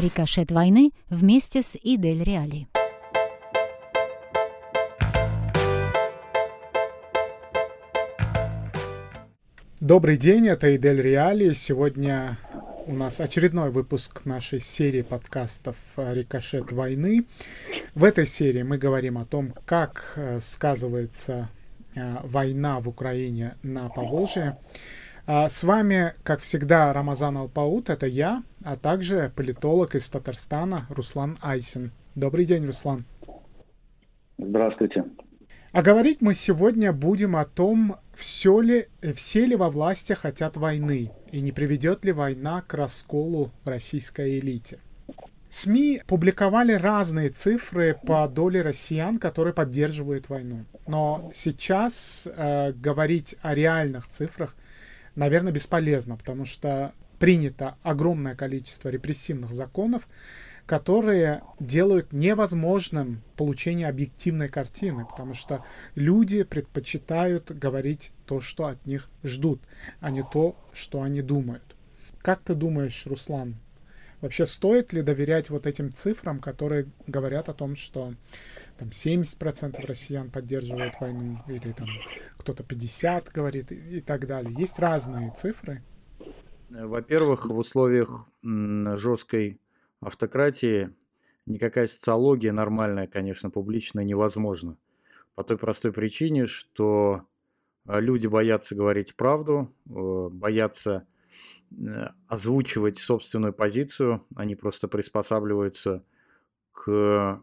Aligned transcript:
Рикошет 0.00 0.50
войны 0.50 0.92
вместе 1.10 1.60
с 1.62 1.76
Идель 1.82 2.24
Реали. 2.24 2.66
Добрый 9.78 10.16
день, 10.16 10.48
это 10.48 10.74
Идель 10.74 11.02
Реали. 11.02 11.52
Сегодня 11.52 12.38
у 12.86 12.94
нас 12.94 13.20
очередной 13.20 13.70
выпуск 13.70 14.24
нашей 14.24 14.58
серии 14.60 15.02
подкастов 15.02 15.76
«Рикошет 15.96 16.72
войны». 16.72 17.24
В 17.94 18.04
этой 18.04 18.24
серии 18.24 18.62
мы 18.62 18.78
говорим 18.78 19.18
о 19.18 19.26
том, 19.26 19.52
как 19.66 20.14
э, 20.16 20.40
сказывается 20.40 21.50
э, 21.94 22.16
война 22.22 22.80
в 22.80 22.88
Украине 22.88 23.54
на 23.62 23.90
Поволжье. 23.90 24.56
А 25.26 25.48
с 25.48 25.62
вами, 25.62 26.14
как 26.22 26.40
всегда, 26.40 26.92
Рамазан 26.92 27.36
Алпаут, 27.36 27.90
это 27.90 28.06
я, 28.06 28.42
а 28.64 28.76
также 28.76 29.32
политолог 29.34 29.94
из 29.94 30.08
Татарстана 30.08 30.86
Руслан 30.90 31.36
Айсин. 31.40 31.92
Добрый 32.14 32.44
день, 32.44 32.66
Руслан. 32.66 33.04
Здравствуйте. 34.38 35.04
А 35.72 35.82
говорить 35.82 36.20
мы 36.20 36.34
сегодня 36.34 36.92
будем 36.92 37.36
о 37.36 37.44
том, 37.44 37.96
все 38.14 38.60
ли, 38.60 38.88
все 39.14 39.46
ли 39.46 39.54
во 39.54 39.70
власти 39.70 40.14
хотят 40.14 40.56
войны, 40.56 41.12
и 41.30 41.40
не 41.40 41.52
приведет 41.52 42.04
ли 42.04 42.10
война 42.10 42.62
к 42.62 42.74
расколу 42.74 43.52
в 43.64 43.68
российской 43.68 44.40
элите. 44.40 44.80
СМИ 45.48 46.02
публиковали 46.06 46.72
разные 46.72 47.28
цифры 47.28 47.98
по 48.04 48.26
доле 48.28 48.62
россиян, 48.62 49.18
которые 49.18 49.54
поддерживают 49.54 50.28
войну. 50.28 50.64
Но 50.86 51.30
сейчас 51.34 52.28
э, 52.32 52.72
говорить 52.72 53.36
о 53.42 53.54
реальных 53.54 54.08
цифрах, 54.08 54.56
наверное, 55.16 55.52
бесполезно, 55.52 56.16
потому 56.16 56.44
что 56.44 56.92
принято 57.20 57.76
огромное 57.82 58.34
количество 58.34 58.88
репрессивных 58.88 59.52
законов, 59.52 60.08
которые 60.64 61.42
делают 61.60 62.12
невозможным 62.12 63.22
получение 63.36 63.88
объективной 63.88 64.48
картины, 64.48 65.04
потому 65.04 65.34
что 65.34 65.62
люди 65.94 66.42
предпочитают 66.44 67.50
говорить 67.50 68.12
то, 68.24 68.40
что 68.40 68.66
от 68.66 68.84
них 68.86 69.10
ждут, 69.22 69.60
а 70.00 70.10
не 70.10 70.22
то, 70.22 70.56
что 70.72 71.02
они 71.02 71.20
думают. 71.20 71.76
Как 72.22 72.40
ты 72.40 72.54
думаешь, 72.54 73.04
Руслан, 73.06 73.56
вообще 74.22 74.46
стоит 74.46 74.92
ли 74.94 75.02
доверять 75.02 75.50
вот 75.50 75.66
этим 75.66 75.92
цифрам, 75.92 76.40
которые 76.40 76.86
говорят 77.06 77.50
о 77.50 77.54
том, 77.54 77.76
что 77.76 78.14
там 78.78 78.88
70% 78.88 79.84
россиян 79.84 80.30
поддерживают 80.30 80.94
войну, 81.00 81.42
или 81.48 81.72
там 81.72 81.88
кто-то 82.38 82.62
50 82.62 83.28
говорит 83.30 83.72
и, 83.72 84.00
так 84.00 84.26
далее. 84.26 84.54
Есть 84.58 84.78
разные 84.78 85.34
цифры. 85.36 85.82
Во-первых, 86.70 87.46
в 87.46 87.58
условиях 87.58 88.28
жесткой 88.42 89.60
автократии 90.00 90.94
никакая 91.44 91.88
социология 91.88 92.52
нормальная, 92.52 93.08
конечно, 93.08 93.50
публичная 93.50 94.04
невозможна. 94.04 94.76
По 95.34 95.42
той 95.42 95.58
простой 95.58 95.92
причине, 95.92 96.46
что 96.46 97.24
э, 97.86 98.00
люди 98.00 98.28
боятся 98.28 98.76
говорить 98.76 99.16
правду, 99.16 99.74
э, 99.88 100.28
боятся 100.30 101.08
э, 101.72 102.08
озвучивать 102.28 102.98
собственную 102.98 103.52
позицию, 103.52 104.24
они 104.36 104.54
просто 104.54 104.86
приспосабливаются 104.86 106.04
к 106.70 107.42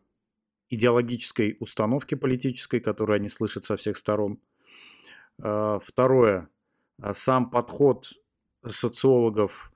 идеологической 0.69 1.57
установке 1.59 2.15
политической, 2.15 2.79
которую 2.79 3.17
они 3.17 3.29
слышат 3.29 3.65
со 3.65 3.75
всех 3.75 3.97
сторон. 3.97 4.39
Второе. 5.37 6.49
Сам 7.13 7.49
подход 7.49 8.13
социологов 8.73 9.71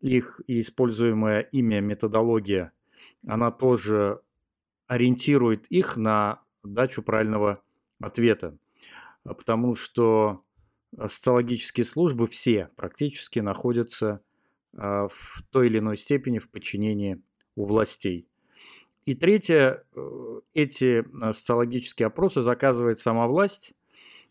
их 0.00 0.40
используемая 0.46 1.40
ими 1.40 1.80
методология, 1.80 2.72
она 3.26 3.50
тоже 3.50 4.20
ориентирует 4.86 5.66
их 5.66 5.96
на 5.96 6.42
дачу 6.62 7.02
правильного 7.02 7.62
ответа. 8.00 8.56
Потому 9.22 9.76
что 9.76 10.42
социологические 10.98 11.84
службы 11.84 12.26
все 12.26 12.70
практически 12.76 13.38
находятся 13.38 14.22
а, 14.76 15.08
в 15.08 15.42
той 15.50 15.66
или 15.66 15.78
иной 15.78 15.98
степени 15.98 16.38
в 16.38 16.50
подчинении 16.50 17.22
у 17.54 17.66
властей. 17.66 18.26
И 19.04 19.14
третье, 19.14 19.84
э, 19.94 20.40
эти 20.54 21.04
а, 21.22 21.32
социологические 21.32 22.06
опросы 22.06 22.40
заказывает 22.40 22.98
сама 22.98 23.26
власть. 23.26 23.74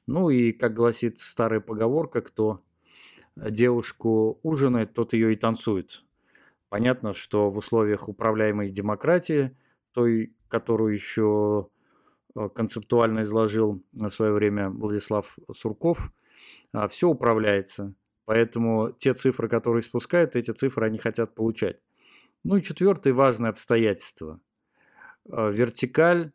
Ну 0.08 0.30
и, 0.30 0.52
как 0.52 0.74
гласит 0.74 1.20
старая 1.20 1.60
поговорка, 1.60 2.22
кто 2.22 2.64
девушку 3.50 4.40
ужинает, 4.44 4.94
тот 4.94 5.14
ее 5.14 5.34
и 5.34 5.36
танцует. 5.36 6.04
Понятно, 6.70 7.14
что 7.14 7.50
в 7.50 7.58
условиях 7.58 8.10
управляемой 8.10 8.70
демократии, 8.70 9.58
той, 9.92 10.36
которую 10.48 10.94
еще 10.94 11.70
э, 12.36 12.50
концептуально 12.54 13.22
изложил 13.24 13.84
в 13.92 14.10
свое 14.12 14.34
время 14.34 14.70
Владислав 14.70 15.38
Сурков, 15.54 16.12
а, 16.74 16.88
все 16.88 17.10
управляется. 17.10 17.96
Поэтому 18.26 18.92
те 18.92 19.14
цифры, 19.16 19.50
которые 19.50 19.82
спускают, 19.82 20.36
эти 20.36 20.52
цифры 20.52 20.86
они 20.86 21.00
хотят 21.00 21.34
получать. 21.34 21.80
Ну 22.44 22.58
и 22.58 22.62
четвертое 22.62 23.14
важное 23.14 23.50
обстоятельство. 23.50 24.40
Э, 25.26 25.52
вертикаль 25.52 26.32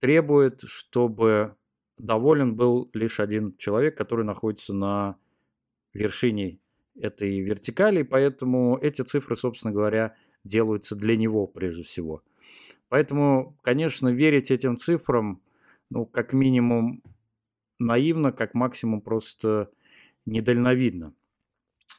требует, 0.00 0.62
чтобы 0.62 1.56
доволен 1.98 2.54
был 2.54 2.90
лишь 2.94 3.20
один 3.20 3.56
человек, 3.56 3.96
который 3.96 4.24
находится 4.24 4.72
на 4.72 5.16
вершине 5.94 6.58
этой 6.94 7.40
вертикали, 7.40 8.02
поэтому 8.02 8.78
эти 8.80 9.02
цифры, 9.02 9.36
собственно 9.36 9.72
говоря, 9.72 10.14
делаются 10.44 10.96
для 10.96 11.16
него 11.16 11.46
прежде 11.46 11.82
всего. 11.82 12.22
Поэтому, 12.88 13.56
конечно, 13.62 14.08
верить 14.08 14.50
этим 14.50 14.76
цифрам, 14.76 15.40
ну, 15.90 16.04
как 16.04 16.32
минимум, 16.32 17.02
наивно, 17.78 18.32
как 18.32 18.54
максимум 18.54 19.00
просто 19.00 19.70
недальновидно. 20.26 21.14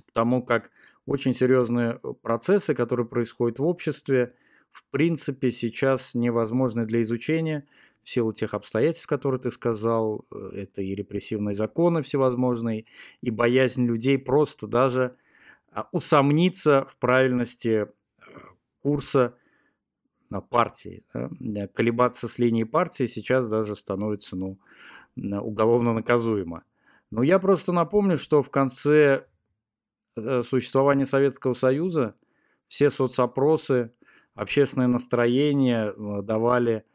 Потому 0.08 0.44
как 0.44 0.72
очень 1.06 1.34
серьезные 1.34 2.00
процессы, 2.22 2.75
которые 2.75 3.08
происходят 3.08 3.60
в 3.60 3.66
обществе, 3.66 4.36
в 4.72 4.86
принципе, 4.92 5.52
сейчас 5.52 6.16
невозможны 6.16 6.86
для 6.86 7.02
изучения– 7.02 7.68
в 8.03 8.09
силу 8.09 8.34
тех 8.34 8.53
обстоятельств, 8.53 9.08
которые 9.08 9.40
ты 9.40 9.52
сказал, 9.52 10.25
э, 10.31 10.50
это 10.53 10.81
и 10.81 10.94
репрессивные 10.94 11.56
законы 11.56 12.02
всевозможные, 12.02 12.86
и 13.22 13.31
боязнь 13.31 13.86
людей 13.86 14.18
просто 14.18 14.68
даже 14.68 15.16
а, 15.72 15.88
усомниться 15.91 16.86
в 16.90 16.97
правильности 16.97 17.88
э, 17.88 17.88
курса 18.81 19.36
партии. 20.50 21.03
Да? 21.13 21.68
Колебаться 21.68 22.28
с 22.28 22.40
линией 22.40 22.66
партии 22.66 23.06
сейчас 23.06 23.47
даже 23.50 23.75
становится 23.75 24.36
ну, 24.36 24.58
уголовно 25.16 25.94
наказуемо. 25.94 26.63
Но 27.12 27.22
я 27.22 27.38
просто 27.38 27.72
напомню, 27.72 28.18
что 28.18 28.42
в 28.42 28.50
конце 28.50 29.28
э, 30.16 30.42
существования 30.44 31.06
Советского 31.06 31.53
Союза 31.53 32.16
все 32.68 32.90
соцопросы, 32.90 33.94
общественное 34.34 34.88
настроение 34.88 35.94
давали 36.24 36.86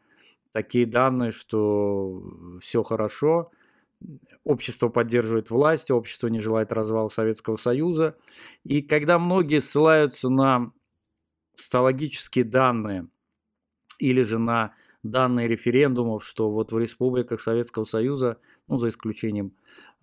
такие 0.51 0.85
данные, 0.85 1.31
что 1.31 2.21
все 2.61 2.83
хорошо, 2.83 3.51
общество 4.43 4.89
поддерживает 4.89 5.49
власть, 5.49 5.91
общество 5.91 6.27
не 6.27 6.39
желает 6.39 6.71
развала 6.71 7.09
Советского 7.09 7.57
Союза. 7.57 8.17
И 8.63 8.81
когда 8.81 9.19
многие 9.19 9.61
ссылаются 9.61 10.29
на 10.29 10.71
социологические 11.55 12.45
данные 12.45 13.07
или 13.99 14.23
же 14.23 14.39
на 14.39 14.73
данные 15.03 15.47
референдумов, 15.47 16.25
что 16.25 16.51
вот 16.51 16.71
в 16.71 16.79
республиках 16.79 17.41
Советского 17.41 17.83
Союза, 17.83 18.37
ну, 18.67 18.77
за 18.77 18.89
исключением 18.89 19.53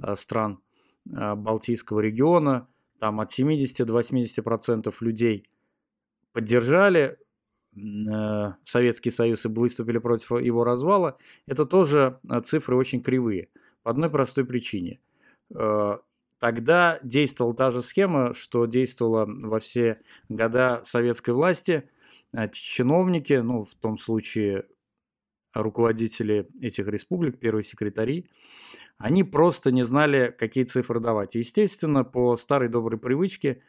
э, 0.03 0.15
стран 0.17 0.61
э, 1.07 1.35
Балтийского 1.35 2.01
региона, 2.01 2.69
там 2.99 3.21
от 3.21 3.33
70 3.33 3.87
до 3.87 3.99
80% 3.99 4.95
людей 5.01 5.49
поддержали 6.33 7.19
Э, 7.19 7.26
Советский 8.65 9.11
Союз 9.11 9.45
и 9.45 9.49
выступили 9.49 9.99
против 9.99 10.31
его 10.33 10.65
развала, 10.65 11.19
это 11.47 11.67
тоже 11.67 12.19
э, 12.29 12.41
цифры 12.41 12.77
очень 12.77 13.01
кривые. 13.01 13.49
По 13.83 13.91
одной 13.91 14.11
простой 14.11 14.47
причине. 14.47 15.01
Э, 15.55 15.99
тогда 16.39 16.99
действовала 17.03 17.55
та 17.55 17.71
же 17.71 17.83
схема, 17.83 18.35
что 18.35 18.67
действовала 18.67 19.27
во 19.27 19.61
все 19.61 20.01
года 20.29 20.81
советской 20.85 21.31
власти. 21.31 21.89
Чиновники, 22.53 23.35
ну, 23.35 23.65
в 23.65 23.75
том 23.75 23.99
случае 23.99 24.67
руководители 25.55 26.49
этих 26.61 26.87
республик, 26.89 27.39
первые 27.39 27.65
секретари, 27.65 28.29
они 28.99 29.25
просто 29.25 29.71
не 29.71 29.85
знали, 29.85 30.35
какие 30.39 30.65
цифры 30.65 31.01
давать. 31.01 31.35
естественно, 31.35 32.05
по 32.05 32.37
старой 32.37 32.69
доброй 32.69 32.99
привычке, 32.99 33.63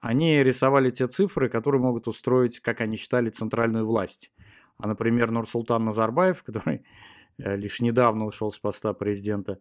они 0.00 0.42
рисовали 0.42 0.90
те 0.90 1.08
цифры, 1.08 1.48
которые 1.48 1.82
могут 1.82 2.06
устроить, 2.06 2.60
как 2.60 2.80
они 2.80 2.96
считали, 2.96 3.30
центральную 3.30 3.86
власть. 3.86 4.32
А, 4.76 4.86
например, 4.86 5.30
Нурсултан 5.30 5.84
Назарбаев, 5.84 6.42
который 6.44 6.84
э, 7.38 7.56
лишь 7.56 7.80
недавно 7.80 8.26
ушел 8.26 8.52
с 8.52 8.58
поста 8.58 8.92
президента 8.92 9.58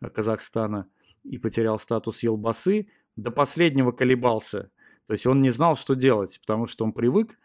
э, 0.00 0.08
Казахстана 0.08 0.88
и 1.24 1.38
потерял 1.38 1.78
статус 1.78 2.22
елбасы, 2.22 2.88
до 3.16 3.30
последнего 3.30 3.92
колебался. 3.92 4.70
То 5.06 5.12
есть 5.12 5.26
он 5.26 5.40
не 5.40 5.50
знал, 5.50 5.76
что 5.76 5.94
делать, 5.94 6.38
потому 6.40 6.66
что 6.66 6.84
он 6.84 6.92
привык 6.92 7.38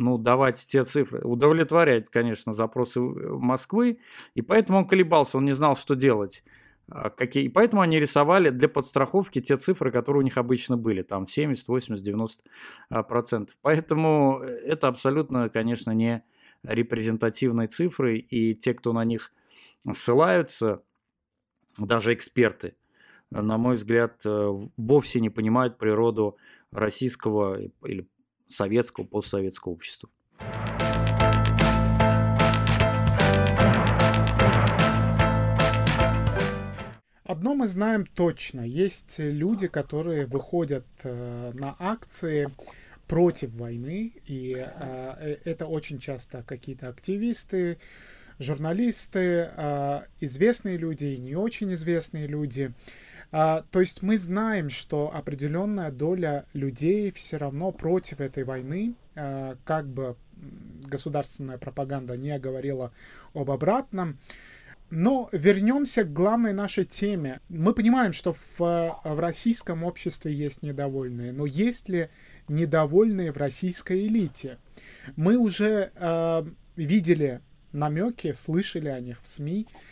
ну, 0.00 0.16
давать 0.16 0.56
те 0.66 0.82
цифры, 0.82 1.20
удовлетворять, 1.20 2.08
конечно, 2.08 2.54
запросы 2.54 3.00
Москвы, 3.00 3.98
и 4.34 4.40
поэтому 4.40 4.78
он 4.78 4.88
колебался, 4.88 5.36
он 5.36 5.44
не 5.44 5.52
знал, 5.52 5.76
что 5.76 5.94
делать. 5.94 6.42
А 6.88 7.10
какие... 7.10 7.44
И 7.44 7.48
поэтому 7.50 7.82
они 7.82 8.00
рисовали 8.00 8.48
для 8.48 8.68
подстраховки 8.68 9.42
те 9.42 9.58
цифры, 9.58 9.92
которые 9.92 10.20
у 10.22 10.24
них 10.24 10.38
обычно 10.38 10.78
были, 10.78 11.02
там 11.02 11.28
70, 11.28 11.68
80, 11.68 12.02
90 12.02 12.44
процентов. 13.04 13.56
Поэтому 13.60 14.38
это 14.40 14.88
абсолютно, 14.88 15.50
конечно, 15.50 15.90
не 15.90 16.24
репрезентативные 16.62 17.68
цифры, 17.68 18.16
и 18.16 18.54
те, 18.54 18.72
кто 18.72 18.94
на 18.94 19.04
них 19.04 19.32
ссылаются, 19.92 20.82
даже 21.78 22.14
эксперты, 22.14 22.74
на 23.30 23.58
мой 23.58 23.76
взгляд, 23.76 24.24
э, 24.24 24.48
вовсе 24.76 25.20
не 25.20 25.30
понимают 25.30 25.78
природу 25.78 26.36
российского 26.72 27.60
или 27.84 28.08
советского, 28.50 29.04
постсоветского 29.04 29.72
общества. 29.72 30.10
Одно 37.24 37.54
мы 37.54 37.68
знаем 37.68 38.06
точно. 38.06 38.62
Есть 38.62 39.20
люди, 39.20 39.68
которые 39.68 40.26
выходят 40.26 40.84
э, 41.04 41.52
на 41.54 41.76
акции 41.78 42.50
против 43.06 43.50
войны, 43.52 44.12
и 44.26 44.54
э, 44.56 45.14
э 45.18 45.36
это 45.44 45.66
очень 45.66 46.00
часто 46.00 46.42
какие-то 46.42 46.88
активисты, 46.88 47.78
журналисты, 48.40 49.50
известные 50.20 50.76
люди 50.76 51.04
и 51.04 51.18
не 51.18 51.36
очень 51.36 51.72
известные 51.74 52.26
люди. 52.26 52.72
А, 53.32 53.64
то 53.70 53.80
есть 53.80 54.02
мы 54.02 54.18
знаем, 54.18 54.70
что 54.70 55.12
определенная 55.14 55.90
доля 55.90 56.46
людей 56.52 57.12
все 57.12 57.36
равно 57.36 57.70
против 57.70 58.20
этой 58.20 58.44
войны, 58.44 58.94
а, 59.14 59.56
как 59.64 59.86
бы 59.86 60.16
государственная 60.84 61.58
пропаганда 61.58 62.16
не 62.16 62.38
говорила 62.38 62.92
об 63.34 63.50
обратном. 63.50 64.18
Но 64.90 65.28
вернемся 65.30 66.02
к 66.02 66.12
главной 66.12 66.52
нашей 66.52 66.84
теме. 66.84 67.40
Мы 67.48 67.74
понимаем, 67.74 68.12
что 68.12 68.32
в, 68.32 68.58
в 68.58 69.20
российском 69.20 69.84
обществе 69.84 70.34
есть 70.34 70.62
недовольные, 70.62 71.32
но 71.32 71.46
есть 71.46 71.88
ли 71.88 72.08
недовольные 72.48 73.30
в 73.30 73.36
российской 73.36 74.08
элите? 74.08 74.58
Мы 75.14 75.36
уже 75.36 75.92
э, 75.94 76.44
видели 76.74 77.40
намеки, 77.70 78.32
слышали 78.32 78.88
о 78.88 78.98
них 78.98 79.20
в 79.22 79.28
СМИ, 79.28 79.68
э, 79.68 79.89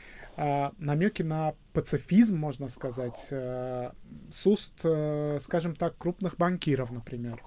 намеки 0.78 1.22
на 1.22 1.54
пацифизм, 1.72 2.38
можно 2.38 2.68
сказать, 2.68 3.28
э, 3.30 3.90
с 4.30 4.46
уст, 4.46 4.72
э, 4.84 5.38
скажем 5.40 5.74
так, 5.74 5.96
крупных 5.98 6.36
банкиров, 6.36 6.92
например. 6.92 7.42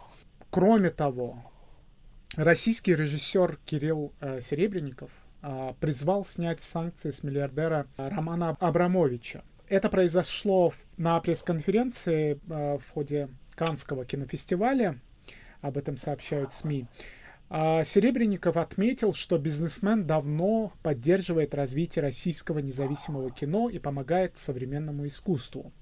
Кроме 0.49 0.89
того, 0.89 1.43
российский 2.35 2.93
режиссер 2.93 3.59
Кирилл 3.65 4.13
э, 4.19 4.41
Серебренников 4.41 5.09
призвал 5.79 6.23
снять 6.23 6.61
санкции 6.61 7.09
с 7.09 7.23
миллиардера 7.23 7.87
Романа 7.97 8.55
Абрамовича. 8.59 9.43
Это 9.69 9.89
произошло 9.89 10.71
на 10.97 11.19
пресс-конференции 11.19 12.39
в 12.45 12.83
ходе 12.93 13.27
Канского 13.55 14.05
кинофестиваля. 14.05 14.99
Об 15.61 15.77
этом 15.77 15.97
сообщают 15.97 16.53
СМИ. 16.53 16.85
А 16.85 17.20
Серебренников 17.51 18.55
отметил, 18.55 19.13
что 19.13 19.37
бизнесмен 19.37 20.07
давно 20.07 20.71
поддерживает 20.83 21.53
развитие 21.53 22.01
российского 22.01 22.59
независимого 22.59 23.29
кино 23.29 23.67
и 23.67 23.77
помогает 23.77 24.37
современному 24.37 25.05
искусству. 25.05 25.73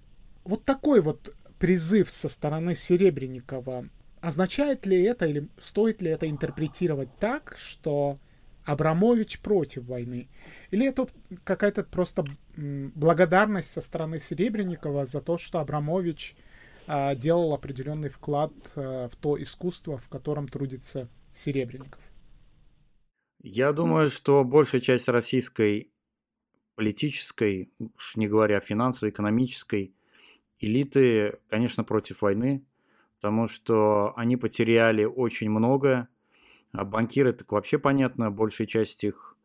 Вот 0.44 0.66
такой 0.66 1.00
вот 1.02 1.36
призыв 1.60 2.10
со 2.10 2.28
стороны 2.28 2.74
Серебренникова, 2.74 3.88
означает 4.20 4.88
ли 4.88 5.00
это 5.04 5.28
или 5.28 5.48
стоит 5.60 6.02
ли 6.02 6.10
это 6.10 6.28
интерпретировать 6.28 7.10
так, 7.20 7.56
что 7.60 8.18
Абрамович 8.66 9.40
против 9.42 9.84
войны? 9.84 10.28
Или 10.72 10.88
это 10.88 11.08
какая-то 11.44 11.84
просто 11.84 12.26
благодарность 12.56 13.72
со 13.72 13.82
стороны 13.82 14.18
Серебренникова 14.18 15.06
за 15.06 15.22
то, 15.22 15.38
что 15.38 15.60
Абрамович 15.60 16.36
а, 16.88 17.14
делал 17.14 17.54
определенный 17.54 18.10
вклад 18.10 18.54
а, 18.76 19.08
в 19.10 19.16
то 19.18 19.40
искусство, 19.40 20.00
в 20.00 20.10
котором 20.10 20.48
трудится 20.48 21.08
Серебренников? 21.34 22.02
Я 23.42 23.72
думаю, 23.72 24.08
что 24.08 24.44
большая 24.44 24.82
часть 24.82 25.08
российской 25.08 25.92
политической, 26.76 27.72
уж 27.80 28.18
не 28.18 28.28
говоря 28.28 28.60
финансовой, 28.60 29.12
экономической 29.12 29.94
элиты, 30.60 31.40
конечно, 31.50 31.84
против 31.84 32.22
войны, 32.22 32.66
потому 33.16 33.48
что 33.48 34.14
они 34.18 34.36
потеряли 34.36 35.06
очень 35.06 35.50
многое. 35.50 36.10
А 36.72 36.84
банкиры, 36.84 37.34
так 37.34 37.52
вообще 37.52 37.80
понятно, 37.80 38.30
большая 38.30 38.68
часть 38.68 39.04
их 39.04 39.38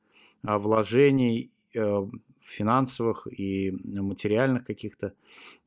а, 0.43 0.59
вложений 0.59 1.53
э, 1.75 2.07
финансовых 2.43 3.27
и 3.27 3.71
материальных 3.71 4.65
каких-то 4.65 5.15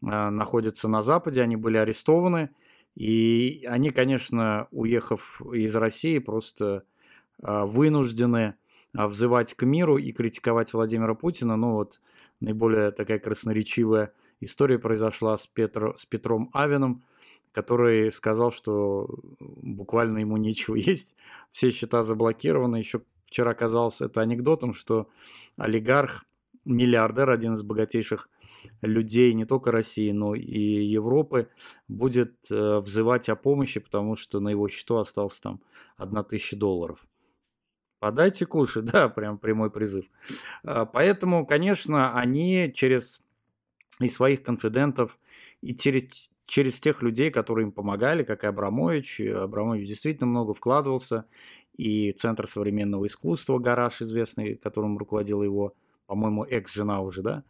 а, 0.03 0.29
находятся 0.29 0.87
на 0.87 1.01
Западе, 1.01 1.41
они 1.41 1.55
были 1.55 1.77
арестованы– 1.77 2.49
и 2.97 3.63
они, 3.69 3.91
конечно, 3.91 4.67
уехав 4.71 5.39
из 5.53 5.75
России, 5.75 6.17
просто 6.17 6.83
а, 7.43 7.67
вынуждены 7.67 8.55
а, 8.95 9.07
взывать 9.07 9.53
к 9.53 9.63
миру 9.67 9.97
и 9.97 10.11
критиковать 10.11 10.73
Владимира 10.73 11.13
Путина. 11.13 11.55
Ну 11.57 11.73
вот 11.73 12.01
наиболее 12.39 12.89
такая 12.89 13.19
красноречивая 13.19 14.13
история 14.39 14.79
произошла 14.79 15.37
с, 15.37 15.45
Петр, 15.45 15.95
с 15.95 16.07
Петром 16.07 16.49
Авином, 16.55 17.03
который 17.51 18.11
сказал, 18.11 18.51
что 18.51 19.07
буквально 19.39 20.17
ему 20.17 20.37
нечего 20.37 20.73
есть, 20.75 21.15
все 21.51 21.69
счета 21.69 22.03
заблокированы. 22.03 22.77
Еще 22.77 23.03
вчера 23.25 23.53
казалось 23.53 24.01
это 24.01 24.21
анекдотом, 24.21 24.73
что 24.73 25.07
олигарх 25.55 26.25
миллиардер, 26.67 27.29
один 27.29 27.53
из 27.53 27.63
богатейших 27.63 28.29
людей 28.81 29.33
не 29.33 29.45
только 29.45 29.71
России, 29.71 30.11
но 30.11 30.35
и 30.35 30.59
Европы, 30.85 31.49
будет 31.87 32.35
э, 32.51 32.79
взывать 32.79 33.29
о 33.29 33.35
помощи, 33.35 33.79
потому 33.79 34.15
что 34.15 34.39
на 34.39 34.49
его 34.49 34.67
счету 34.67 34.97
осталось 34.97 35.39
там 35.39 35.61
одна 35.95 36.23
тысяча 36.23 36.55
долларов. 36.55 37.07
Подайте 37.99 38.45
кушать, 38.45 38.85
да, 38.91 39.09
прям 39.09 39.37
прямой 39.37 39.71
призыв. 39.71 40.05
А, 40.63 40.85
поэтому, 40.85 41.45
конечно, 41.45 42.13
они 42.17 42.71
через 42.75 43.21
и 43.99 44.09
своих 44.09 44.43
конфидентов, 44.43 45.17
и 45.61 45.75
через, 45.75 46.29
через 46.45 46.79
тех 46.79 47.01
людей, 47.01 47.31
которые 47.31 47.65
им 47.65 47.71
помогали, 47.71 48.23
как 48.23 48.43
и 48.43 48.47
Абрамович. 48.47 49.21
Абрамович 49.21 49.87
действительно 49.87 50.27
много 50.27 50.53
вкладывался, 50.53 51.25
и 51.75 52.11
Центр 52.11 52.47
современного 52.47 53.07
искусства, 53.07 53.57
гараж 53.57 54.01
известный, 54.01 54.55
которым 54.55 54.97
руководил 54.97 55.41
его 55.41 55.73
по-моему, 56.07 56.43
экс-жена 56.45 57.01
уже, 57.01 57.21
да, 57.21 57.43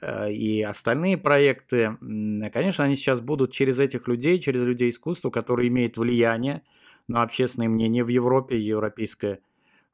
э, 0.00 0.32
и 0.32 0.62
остальные 0.62 1.18
проекты, 1.18 1.96
конечно, 2.52 2.84
они 2.84 2.94
сейчас 2.94 3.20
будут 3.20 3.52
через 3.52 3.80
этих 3.80 4.06
людей, 4.06 4.38
через 4.38 4.62
людей 4.62 4.90
искусства, 4.90 5.30
которые 5.30 5.68
имеют 5.68 5.96
влияние 5.96 6.62
на 7.08 7.22
общественное 7.22 7.68
мнение 7.68 8.04
в 8.04 8.08
Европе, 8.08 8.60
европейское 8.60 9.40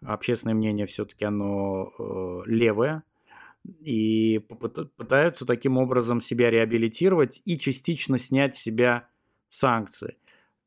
общественное 0.04 0.54
мнение 0.54 0.86
все-таки 0.86 1.24
оно 1.24 1.92
э, 1.98 2.42
левое, 2.46 3.02
и 3.80 4.40
пытаются 4.96 5.46
таким 5.46 5.78
образом 5.78 6.20
себя 6.20 6.50
реабилитировать 6.50 7.40
и 7.46 7.58
частично 7.58 8.18
снять 8.18 8.56
с 8.56 8.60
себя 8.60 9.08
санкции. 9.48 10.16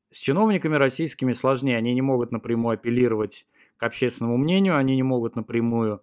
С 0.10 0.20
чиновниками 0.20 0.76
российскими 0.78 1.34
сложнее, 1.34 1.78
они 1.78 1.94
не 1.94 2.02
могут 2.02 2.32
напрямую 2.32 2.74
апеллировать 2.74 3.46
к 3.78 3.84
общественному 3.84 4.38
мнению, 4.38 4.78
они 4.78 4.96
не 4.96 5.04
могут 5.04 5.36
напрямую 5.36 6.02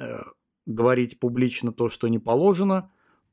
э, 0.00 0.22
говорить 0.68 1.18
публично 1.18 1.72
то, 1.72 1.88
что 1.88 2.08
не 2.08 2.18
положено 2.18 2.92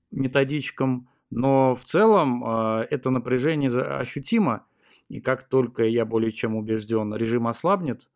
методичкам, 0.09 1.09
но 1.29 1.75
в 1.75 1.83
целом 1.83 2.43
э, 2.43 2.87
это 2.89 3.09
напряжение 3.09 3.69
ощутимо, 3.69 4.65
и 5.09 5.19
как 5.19 5.47
только, 5.47 5.83
я 5.83 6.05
более 6.05 6.31
чем 6.31 6.55
убежден, 6.55 7.13
режим 7.13 7.47
ослабнет, 7.47 8.07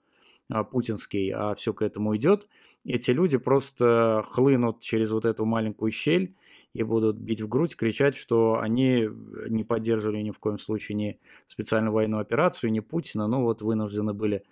э, 0.49 0.63
путинский, 0.63 1.31
а 1.31 1.53
все 1.55 1.73
к 1.73 1.81
этому 1.81 2.15
идет, 2.15 2.47
эти 2.85 3.11
люди 3.11 3.37
просто 3.37 4.23
хлынут 4.25 4.79
через 4.79 5.11
вот 5.11 5.25
эту 5.25 5.45
маленькую 5.45 5.91
щель 5.91 6.33
и 6.73 6.83
будут 6.83 7.17
бить 7.17 7.41
в 7.41 7.49
грудь, 7.49 7.75
кричать, 7.75 8.15
что 8.15 8.59
они 8.59 9.09
не 9.49 9.65
поддерживали 9.65 10.21
ни 10.21 10.31
в 10.31 10.39
коем 10.39 10.59
случае 10.59 10.95
ни 10.95 11.19
специальную 11.45 11.91
военную 11.91 12.21
операцию, 12.21 12.71
ни 12.71 12.79
Путина, 12.79 13.27
но 13.27 13.41
вот 13.41 13.61
вынуждены 13.61 14.13
были. 14.13 14.43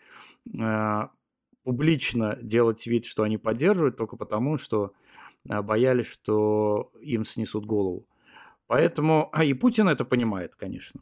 Э, 0.60 1.08
публично 1.68 2.38
делать 2.42 2.88
вид, 2.88 3.06
что 3.06 3.24
они 3.24 3.38
поддерживают, 3.38 3.98
только 3.98 4.16
потому, 4.16 4.58
что 4.58 4.94
а, 5.50 5.62
боялись, 5.62 6.08
что 6.08 6.94
им 7.02 7.26
снесут 7.26 7.66
голову. 7.66 8.08
Поэтому, 8.68 9.28
а 9.34 9.44
и 9.44 9.54
Путин 9.54 9.90
это 9.90 10.06
понимает, 10.06 10.56
конечно. 10.56 11.02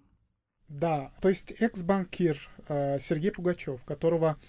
Да, 0.67 1.11
то 1.21 1.29
есть 1.29 1.51
экс-банкир 1.61 2.49
э, 2.67 2.97
Сергей 2.97 3.31
Пугачев, 3.31 3.83
которого 3.83 4.39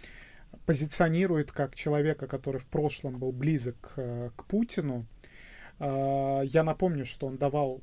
позиционирует 0.64 1.52
как 1.52 1.75
человека, 1.75 2.26
который 2.26 2.62
в 2.62 2.66
прошлом 2.66 3.18
был 3.18 3.32
близок 3.32 3.92
э, 3.96 4.30
к 4.35 4.46
Путину. 4.46 5.04
Э, 5.78 6.40
я 6.44 6.62
напомню, 6.62 7.04
что 7.04 7.26
он 7.26 7.37
давал 7.37 7.82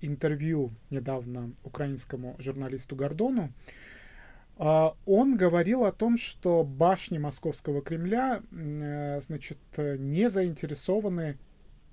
интервью 0.00 0.70
недавно 0.90 1.56
украинскому 1.64 2.36
журналисту 2.38 2.94
Гордону. 2.94 3.52
А, 4.56 4.94
он 5.06 5.36
говорил 5.36 5.84
о 5.84 5.92
том, 5.92 6.16
что 6.16 6.64
башни 6.64 7.18
Московского 7.18 7.82
Кремля, 7.82 8.42
э, 8.52 9.20
значит, 9.20 9.58
не 9.76 10.30
заинтересованы 10.30 11.38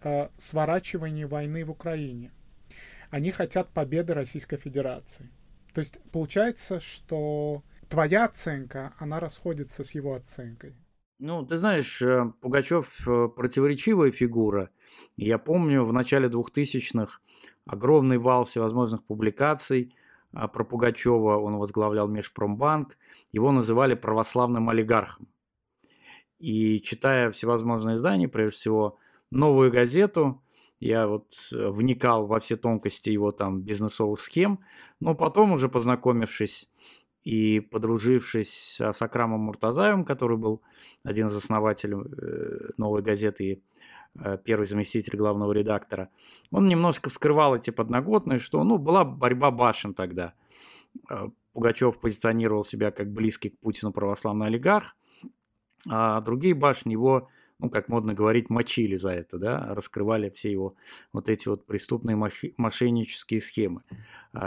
в 0.04 0.32
сворачивании 0.38 1.26
войны 1.26 1.64
в 1.64 1.70
Украине. 1.72 2.32
Они 3.12 3.30
хотят 3.32 3.70
победы 3.70 4.14
Российской 4.14 4.58
Федерации. 4.58 5.30
То 5.74 5.80
есть 5.80 6.00
получается, 6.12 6.80
что 6.80 7.62
твоя 7.88 8.26
оценка, 8.26 8.94
она 8.98 9.20
расходится 9.20 9.84
с 9.84 9.92
его 9.92 10.16
оценкой. 10.16 10.76
Ну, 11.20 11.46
ты 11.46 11.58
знаешь, 11.58 12.02
э, 12.02 12.32
Пугачев 12.42 13.08
э, 13.08 13.28
противоречивая 13.28 14.12
фигура. 14.12 14.72
Я 15.18 15.38
помню, 15.38 15.86
в 15.86 15.94
начале 15.94 16.28
2000-х 16.28 17.20
огромный 17.66 18.18
вал 18.18 18.46
всевозможных 18.46 19.04
публикаций 19.04 19.94
про 20.32 20.64
Пугачева. 20.64 21.38
Он 21.38 21.58
возглавлял 21.58 22.08
Межпромбанк. 22.08 22.98
Его 23.32 23.52
называли 23.52 23.96
православным 23.96 24.70
олигархом. 24.70 25.28
И 26.40 26.82
читая 26.82 27.32
всевозможные 27.32 27.96
издания, 27.96 28.28
прежде 28.28 28.58
всего 28.58 28.98
«Новую 29.30 29.72
газету», 29.72 30.42
я 30.80 31.08
вот 31.08 31.28
э, 31.54 31.70
вникал 31.70 32.26
во 32.26 32.40
все 32.40 32.56
тонкости 32.56 33.12
его 33.12 33.32
там 33.32 33.62
бизнесовых 33.62 34.20
схем, 34.20 34.60
но 35.00 35.14
потом 35.14 35.52
уже 35.52 35.70
познакомившись 35.70 36.68
и 37.24 37.60
подружившись 37.60 38.82
с 38.82 39.02
Акрамом 39.02 39.42
Муртазаевым, 39.42 40.04
который 40.04 40.38
был 40.38 40.64
один 41.04 41.28
из 41.28 41.36
основателей 41.36 41.98
э, 41.98 42.72
«Новой 42.78 43.04
газеты» 43.04 43.44
и 43.46 43.64
первый 44.44 44.66
заместитель 44.66 45.18
главного 45.18 45.52
редактора, 45.52 46.10
он 46.52 46.68
немножко 46.68 47.10
вскрывал 47.10 47.56
эти 47.56 47.70
подноготные, 47.70 48.40
что 48.40 48.64
ну, 48.64 48.78
была 48.78 49.04
борьба 49.04 49.52
башен 49.52 49.94
тогда. 49.94 50.34
Э, 51.10 51.30
Пугачев 51.54 52.00
позиционировал 52.00 52.64
себя 52.64 52.92
как 52.92 53.12
близкий 53.12 53.50
к 53.50 53.60
Путину 53.60 53.92
православный 53.92 54.48
олигарх, 54.48 54.96
а 55.90 56.22
другие 56.22 56.54
башни 56.54 56.94
его, 56.94 57.30
ну, 57.60 57.70
как 57.70 57.90
модно 57.90 58.14
говорить, 58.14 58.50
мочили 58.50 58.96
за 58.96 59.10
это, 59.10 59.38
да, 59.38 59.74
раскрывали 59.74 60.30
все 60.30 60.52
его 60.52 60.76
вот 61.12 61.30
эти 61.30 61.48
вот 61.48 61.66
преступные 61.66 62.16
мошеннические 62.16 63.42
схемы, 63.42 63.84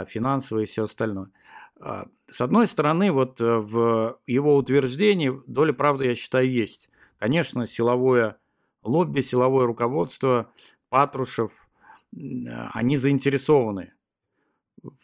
финансовые 0.07 0.65
и 0.65 0.67
все 0.67 0.83
остальное. 0.83 1.31
А, 1.79 2.07
с 2.27 2.41
одной 2.41 2.67
стороны, 2.67 3.11
вот 3.11 3.41
э, 3.41 3.57
в 3.57 4.19
его 4.25 4.55
утверждении 4.55 5.33
доля 5.45 5.73
правды, 5.73 6.05
я 6.05 6.15
считаю, 6.15 6.49
есть. 6.49 6.89
Конечно, 7.19 7.65
силовое 7.65 8.37
лобби, 8.85 9.21
силовое 9.21 9.65
руководство, 9.65 10.51
Патрушев, 10.89 11.69
они 12.13 12.97
заинтересованы 12.97 13.93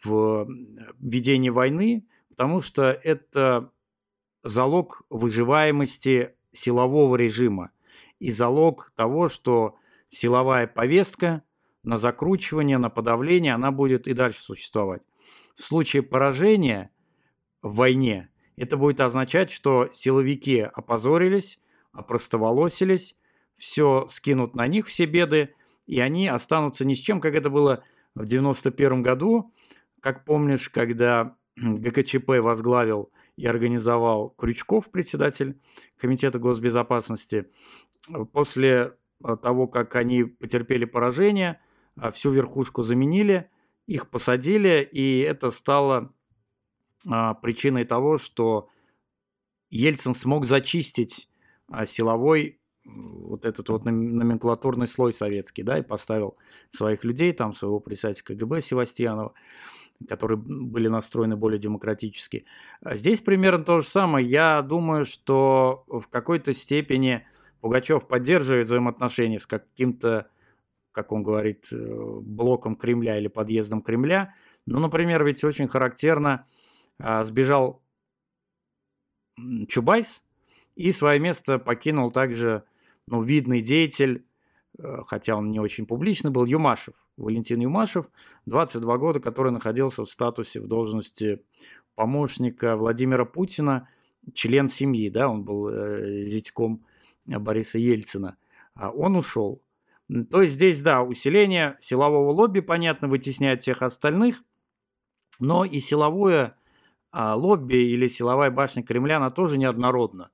в 0.04 0.46
ведении 1.00 1.50
войны, 1.50 2.06
потому 2.28 2.62
что 2.62 2.84
это 2.84 3.70
залог 4.42 5.02
выживаемости 5.10 6.34
силового 6.52 7.16
режима 7.16 7.70
и 8.18 8.30
залог 8.30 8.92
того, 8.96 9.28
что 9.28 9.76
силовая 10.08 10.66
повестка 10.66 11.42
на 11.82 11.98
закручивание, 11.98 12.78
на 12.78 12.90
подавление, 12.90 13.54
она 13.54 13.72
будет 13.72 14.06
и 14.06 14.14
дальше 14.14 14.40
существовать. 14.40 15.02
В 15.56 15.62
случае 15.62 16.02
поражения 16.02 16.90
в 17.60 17.74
войне 17.76 18.30
это 18.56 18.76
будет 18.76 19.00
означать, 19.00 19.50
что 19.50 19.88
силовики 19.92 20.60
опозорились, 20.60 21.58
опростоволосились, 21.92 23.16
все 23.56 24.06
скинут 24.10 24.54
на 24.54 24.66
них 24.66 24.86
все 24.86 25.06
беды, 25.06 25.54
и 25.86 26.00
они 26.00 26.28
останутся 26.28 26.84
ни 26.84 26.94
с 26.94 26.98
чем, 26.98 27.20
как 27.20 27.34
это 27.34 27.50
было 27.50 27.84
в 28.14 28.24
91 28.26 29.02
году. 29.02 29.52
Как 30.00 30.24
помнишь, 30.24 30.68
когда 30.68 31.36
ГКЧП 31.56 32.40
возглавил 32.40 33.10
и 33.36 33.46
организовал 33.46 34.30
Крючков, 34.30 34.90
председатель 34.90 35.60
Комитета 35.98 36.38
госбезопасности, 36.38 37.46
после 38.32 38.96
того, 39.20 39.68
как 39.68 39.94
они 39.96 40.24
потерпели 40.24 40.84
поражение, 40.84 41.60
всю 42.12 42.32
верхушку 42.32 42.82
заменили– 42.82 43.48
их 43.86 44.10
посадили, 44.10 44.88
и 44.90 45.20
это 45.20 45.50
стало 45.50 46.12
а, 47.08 47.34
причиной 47.34 47.84
того, 47.84 48.18
что 48.18 48.68
Ельцин 49.70 50.14
смог 50.14 50.46
зачистить 50.46 51.28
а, 51.68 51.86
силовой 51.86 52.60
вот 52.84 53.44
этот 53.44 53.68
вот 53.68 53.84
номенклатурный 53.84 54.88
слой 54.88 55.12
советский, 55.12 55.62
да, 55.62 55.78
и 55.78 55.82
поставил 55.82 56.36
своих 56.70 57.04
людей, 57.04 57.32
там 57.32 57.54
своего 57.54 57.80
председателя 57.80 58.24
КГБ 58.24 58.62
Севастьянова, 58.62 59.34
которые 60.08 60.38
были 60.38 60.88
настроены 60.88 61.36
более 61.36 61.60
демократически. 61.60 62.44
А 62.82 62.96
здесь 62.96 63.20
примерно 63.20 63.64
то 63.64 63.80
же 63.80 63.86
самое. 63.86 64.26
Я 64.26 64.62
думаю, 64.62 65.04
что 65.04 65.84
в 65.86 66.08
какой-то 66.08 66.52
степени 66.52 67.26
Пугачев 67.60 68.08
поддерживает 68.08 68.66
взаимоотношения 68.66 69.38
с 69.38 69.46
каким-то 69.46 70.28
как 70.92 71.10
он 71.10 71.22
говорит, 71.22 71.68
э, 71.72 72.20
блоком 72.20 72.76
Кремля 72.76 73.18
или 73.18 73.28
подъездом 73.28 73.82
Кремля. 73.82 74.34
Ну, 74.66 74.78
например, 74.78 75.24
ведь 75.24 75.42
очень 75.42 75.66
характерно 75.66 76.46
а, 76.98 77.24
сбежал 77.24 77.82
Чубайс 79.68 80.22
и 80.76 80.92
свое 80.92 81.18
место 81.18 81.58
покинул 81.58 82.12
также 82.12 82.64
ну, 83.06 83.22
видный 83.22 83.62
деятель, 83.62 84.24
э, 84.78 85.02
хотя 85.06 85.36
он 85.36 85.50
не 85.50 85.60
очень 85.60 85.86
публичный 85.86 86.30
был, 86.30 86.44
Юмашев, 86.44 86.94
Валентин 87.16 87.60
Юмашев, 87.60 88.10
22 88.46 88.98
года, 88.98 89.20
который 89.20 89.52
находился 89.52 90.04
в 90.04 90.10
статусе, 90.10 90.60
в 90.60 90.66
должности 90.66 91.42
помощника 91.94 92.76
Владимира 92.76 93.24
Путина, 93.24 93.88
член 94.34 94.68
семьи, 94.68 95.08
да, 95.08 95.28
он 95.28 95.44
был 95.44 95.68
э, 95.68 96.24
зятьком 96.24 96.84
Бориса 97.26 97.78
Ельцина. 97.78 98.36
А 98.74 98.90
он 98.90 99.16
ушел. 99.16 99.62
То 100.30 100.42
есть 100.42 100.54
здесь, 100.54 100.82
да, 100.82 101.02
усиление 101.02 101.76
силового 101.80 102.32
лобби, 102.32 102.60
понятно, 102.60 103.08
вытесняет 103.08 103.62
всех 103.62 103.82
остальных, 103.82 104.42
но 105.40 105.64
и 105.64 105.78
силовое 105.78 106.56
а, 107.10 107.34
лобби 107.34 107.76
или 107.76 108.08
силовая 108.08 108.50
башня 108.50 108.82
Кремля, 108.82 109.16
она 109.18 109.30
тоже 109.30 109.58
неоднородна. 109.58 110.30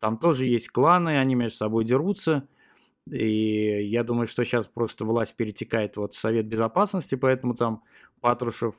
Там 0.00 0.16
тоже 0.18 0.46
есть 0.46 0.70
кланы, 0.70 1.18
они 1.18 1.34
между 1.34 1.56
собой 1.56 1.84
дерутся. 1.84 2.48
И 3.10 3.86
я 3.86 4.02
думаю, 4.04 4.28
что 4.28 4.44
сейчас 4.44 4.66
просто 4.66 5.04
власть 5.04 5.36
перетекает 5.36 5.96
вот 5.96 6.14
в 6.14 6.18
Совет 6.18 6.46
Безопасности, 6.46 7.14
поэтому 7.14 7.54
там 7.54 7.82
Патрушев 8.20 8.74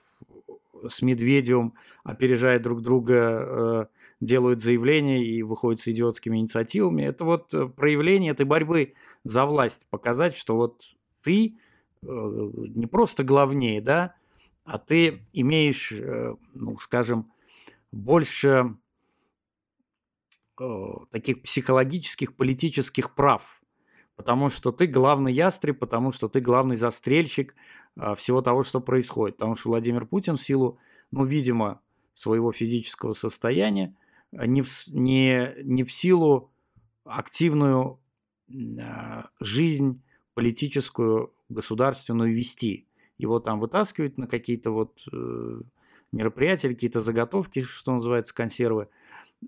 с 0.87 1.01
Медведевым 1.01 1.73
опережают 2.03 2.63
друг 2.63 2.81
друга, 2.81 3.15
э, 3.15 3.85
делают 4.19 4.61
заявления 4.61 5.23
и 5.25 5.43
выходят 5.43 5.79
с 5.79 5.87
идиотскими 5.87 6.37
инициативами. 6.37 7.03
Это 7.03 7.23
вот 7.25 7.53
э, 7.53 7.67
проявление 7.67 8.31
этой 8.31 8.45
борьбы 8.45 8.93
за 9.23 9.45
власть, 9.45 9.87
показать, 9.89 10.35
что 10.35 10.55
вот 10.55 10.83
ты 11.23 11.57
э, 12.01 12.05
не 12.07 12.87
просто 12.87 13.23
главнее, 13.23 13.81
да, 13.81 14.15
а 14.63 14.77
ты 14.77 15.25
имеешь, 15.33 15.91
ну, 16.53 16.77
скажем, 16.77 17.31
больше 17.91 18.75
таких 21.11 21.41
психологических, 21.41 22.35
политических 22.35 23.15
прав, 23.15 23.61
потому 24.15 24.49
что 24.49 24.71
ты 24.71 24.87
главный 24.87 25.33
ястреб, 25.33 25.79
потому 25.79 26.11
что 26.11 26.27
ты 26.27 26.39
главный 26.39 26.77
застрельщик 26.77 27.55
всего 28.15 28.41
того, 28.41 28.63
что 28.63 28.79
происходит. 28.79 29.37
Потому 29.37 29.55
что 29.55 29.69
Владимир 29.69 30.05
Путин 30.05 30.37
в 30.37 30.41
силу, 30.41 30.77
ну, 31.11 31.25
видимо, 31.25 31.81
своего 32.13 32.51
физического 32.51 33.13
состояния, 33.13 33.95
не 34.31 34.61
в, 34.61 34.69
не, 34.93 35.53
не 35.63 35.83
в 35.83 35.91
силу 35.91 36.51
активную 37.03 37.99
жизнь 39.39 40.01
политическую, 40.33 41.33
государственную 41.49 42.33
вести. 42.33 42.87
Его 43.17 43.39
там 43.39 43.59
вытаскивают 43.59 44.17
на 44.17 44.27
какие-то 44.27 44.71
вот 44.71 45.03
э, 45.11 45.61
мероприятия, 46.11 46.69
какие-то 46.69 47.01
заготовки, 47.01 47.61
что 47.61 47.93
называется, 47.93 48.33
консервы, 48.33 48.87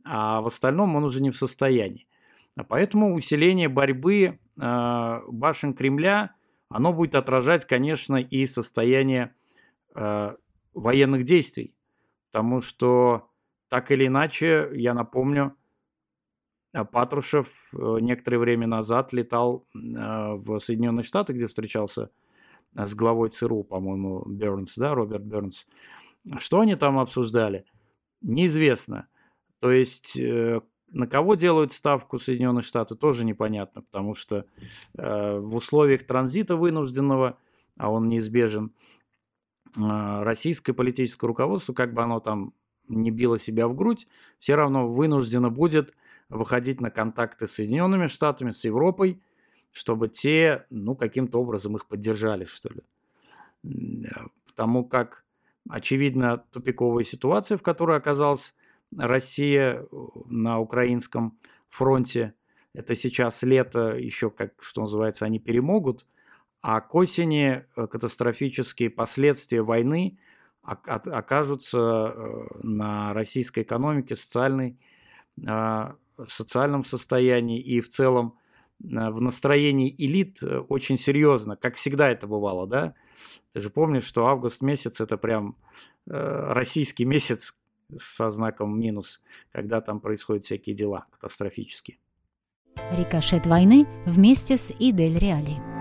а 0.04 0.42
в 0.42 0.48
остальном 0.48 0.96
он 0.96 1.04
уже 1.04 1.22
не 1.22 1.30
в 1.30 1.36
состоянии. 1.36 2.08
А 2.56 2.64
поэтому 2.64 3.16
усиление 3.16 3.68
борьбы 3.68 4.40
э, 4.60 5.22
башен 5.28 5.74
Кремля, 5.74 6.36
оно 6.70 6.94
будет 6.94 7.16
отражать, 7.16 7.66
конечно, 7.66 8.16
и 8.16 8.46
состояние 8.48 9.34
э, 9.96 10.36
военных 10.74 11.24
действий, 11.24 11.76
потому 12.32 12.62
что 12.62 13.30
так 13.70 13.92
или 13.92 14.08
иначе, 14.08 14.70
я 14.74 14.94
напомню, 14.94 15.56
э, 16.74 16.86
Патрушев 16.86 17.74
э, 17.74 17.98
некоторое 18.02 18.38
время 18.38 18.68
назад 18.68 19.14
летал 19.14 19.68
в 19.74 20.60
Соединенные 20.60 21.04
Штаты, 21.04 21.34
где 21.34 21.48
встречался 21.48 22.12
с 22.76 22.96
главой 22.96 23.30
ЦРУ, 23.30 23.64
по-моему, 23.64 24.24
Бернс, 24.26 24.76
да, 24.76 24.94
Роберт 24.94 25.24
Бернс. 25.24 25.68
Что 26.38 26.62
они 26.62 26.76
там 26.76 26.98
обсуждали? 26.98 27.66
Неизвестно. 28.22 29.08
То 29.64 29.72
есть 29.72 30.20
на 30.20 31.08
кого 31.08 31.36
делают 31.36 31.72
ставку 31.72 32.20
Соединенные 32.20 32.64
Штаты, 32.64 32.96
тоже 32.96 33.24
непонятно, 33.24 33.82
потому 33.82 34.14
что 34.14 34.46
в 34.94 35.56
условиях 35.56 36.06
транзита 36.06 36.58
вынужденного, 36.58 37.38
а 37.78 37.90
он 37.90 38.10
неизбежен, 38.10 38.74
российское 39.74 40.74
политическое 40.74 41.28
руководство, 41.28 41.72
как 41.72 41.94
бы 41.94 42.02
оно 42.04 42.20
там 42.20 42.54
не 42.90 43.10
била 43.10 43.40
себя 43.40 43.70
в 43.70 43.74
грудь, 43.74 44.06
все 44.38 44.56
равно 44.56 44.90
вынуждена 44.90 45.50
будет 45.50 45.94
выходить 46.28 46.82
на 46.82 46.92
контакты 46.92 47.48
с 47.48 47.54
Соединенными 47.54 48.08
Штатами, 48.08 48.52
с 48.52 48.66
Европой, 48.66 49.24
чтобы 49.72 50.10
те, 50.10 50.66
ну, 50.72 50.94
каким-то 50.94 51.40
образом 51.40 51.78
их 51.78 51.86
поддержали, 51.86 52.44
что 52.44 52.68
ли. 52.68 52.82
Потому 54.46 54.84
как, 54.84 55.24
очевидно, 55.70 56.40
тупиковая 56.52 57.06
ситуация, 57.06 57.58
в 57.58 57.62
которой 57.62 57.96
оказалась 57.96 58.56
Россия 58.98 59.86
на 60.26 60.60
украинском 60.60 61.38
фронте, 61.70 62.34
это 62.74 62.96
сейчас 62.96 63.44
лето, 63.44 63.96
еще, 63.96 64.30
как 64.30 64.54
что 64.62 64.82
называется, 64.82 65.26
они 65.26 65.40
перемогут, 65.40 66.06
а 66.64 66.80
к 66.80 66.96
осени 66.96 67.66
э, 67.76 67.88
катастрофические 67.88 68.90
последствия 68.90 69.62
войны 69.62 70.18
окажутся 70.62 71.78
э, 71.78 72.46
на 72.64 73.14
российской 73.14 73.64
экономике, 73.64 74.16
социальной, 74.16 74.80
а, 75.46 75.98
социальном 76.26 76.86
состоянии 76.86 77.60
и 77.60 77.82
в 77.82 77.90
целом 77.90 78.40
э, 78.82 78.86
в 78.86 79.20
настроении 79.20 79.94
элит 79.98 80.42
очень 80.70 80.98
серьезно, 80.98 81.58
как 81.58 81.76
всегда 81.76 82.10
это 82.10 82.28
бывало, 82.28 82.66
да? 82.66 82.96
Ты 83.52 83.62
же 83.62 83.70
помнишь, 83.70 84.06
что 84.06 84.28
август 84.28 84.62
месяц 84.62 85.02
это 85.02 85.18
прям 85.18 85.58
российский 86.06 87.06
месяц 87.06 87.56
со 87.98 88.30
знаком 88.30 88.80
минус, 88.80 89.22
когда 89.52 89.82
там 89.82 90.00
происходят 90.00 90.46
всякие 90.46 90.76
дела 90.76 91.06
катастрофические. 91.12 91.98
Рикошет 92.92 93.46
войны 93.46 93.88
вместе 94.06 94.58
с 94.58 94.72
Идель 94.80 95.18
Реали. 95.18 95.74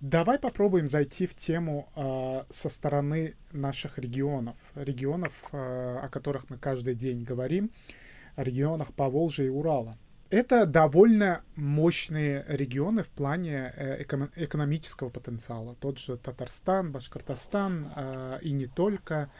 Давай 0.00 0.38
попробуем 0.38 0.88
зайти 0.88 1.26
в 1.26 1.34
тему 1.34 1.92
э, 1.94 2.44
со 2.50 2.70
стороны 2.70 3.36
наших 3.52 3.98
регионов, 3.98 4.56
регионов, 4.74 5.32
э, 5.52 5.98
о 6.02 6.08
которых 6.08 6.48
мы 6.48 6.56
каждый 6.56 6.94
день 6.94 7.24
говорим, 7.24 7.70
регионах 8.36 8.94
Поволжья 8.94 9.44
и 9.44 9.50
Урала. 9.50 9.98
Это 10.30 10.66
довольно 10.66 11.42
мощные 11.56 12.44
регионы 12.48 13.02
в 13.02 13.08
плане 13.08 13.72
э, 13.74 14.02
эко- 14.02 14.30
экономического 14.36 15.08
потенциала. 15.08 15.74
Тот 15.80 15.98
же 15.98 16.18
Татарстан, 16.18 16.92
Башкортостан 16.92 17.92
э, 17.96 18.38
и 18.42 18.52
не 18.52 18.66
только. 18.66 19.30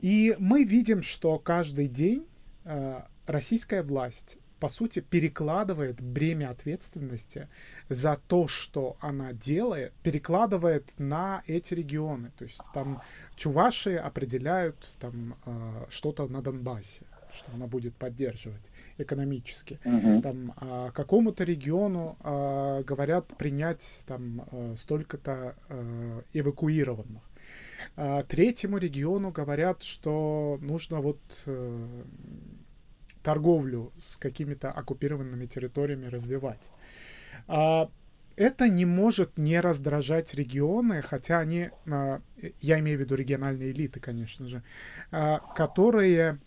И 0.00 0.36
мы 0.38 0.64
видим, 0.64 1.02
что 1.02 1.38
каждый 1.40 1.88
день 1.88 2.26
э, 2.64 3.02
российская 3.26 3.82
власть 3.82 4.38
по 4.60 4.68
сути, 4.68 4.98
перекладывает 4.98 6.00
бремя 6.00 6.50
ответственности 6.50 7.48
за 7.88 8.16
то, 8.16 8.48
что 8.48 8.96
она 8.98 9.32
делает, 9.32 9.92
перекладывает 10.02 10.98
на 10.98 11.44
эти 11.46 11.74
регионы. 11.74 12.32
То 12.36 12.42
есть 12.42 12.62
там 12.74 13.00
чуваши 13.36 13.94
определяют 13.94 14.96
там 14.98 15.36
что-то 15.90 16.26
на 16.26 16.42
Донбассе, 16.42 17.06
что 17.32 17.50
она 17.54 17.66
будет 17.66 17.94
поддерживать 17.94 18.70
экономически. 18.98 19.78
Uh-huh. 19.84 20.22
Там 20.22 20.54
э, 20.60 20.90
какому-то 20.92 21.44
региону 21.44 22.16
э, 22.22 22.82
говорят 22.84 23.26
принять 23.36 24.04
там 24.06 24.46
э, 24.50 24.74
столько-то 24.76 25.54
э, 25.68 26.22
эвакуированных. 26.32 27.22
А 27.96 28.22
третьему 28.22 28.78
региону 28.78 29.30
говорят, 29.30 29.82
что 29.82 30.58
нужно 30.60 31.00
вот 31.00 31.20
э, 31.46 32.02
торговлю 33.22 33.92
с 33.98 34.16
какими-то 34.16 34.70
оккупированными 34.70 35.46
территориями 35.46 36.06
развивать. 36.06 36.70
А, 37.46 37.90
это 38.36 38.68
не 38.68 38.84
может 38.84 39.36
не 39.36 39.60
раздражать 39.60 40.32
регионы, 40.34 41.02
хотя 41.02 41.40
они, 41.40 41.70
а, 41.86 42.20
я 42.60 42.78
имею 42.78 42.98
в 42.98 43.00
виду 43.00 43.16
региональные 43.16 43.72
элиты, 43.72 44.00
конечно 44.00 44.46
же, 44.46 44.62
а, 45.10 45.40
которые 45.54 46.38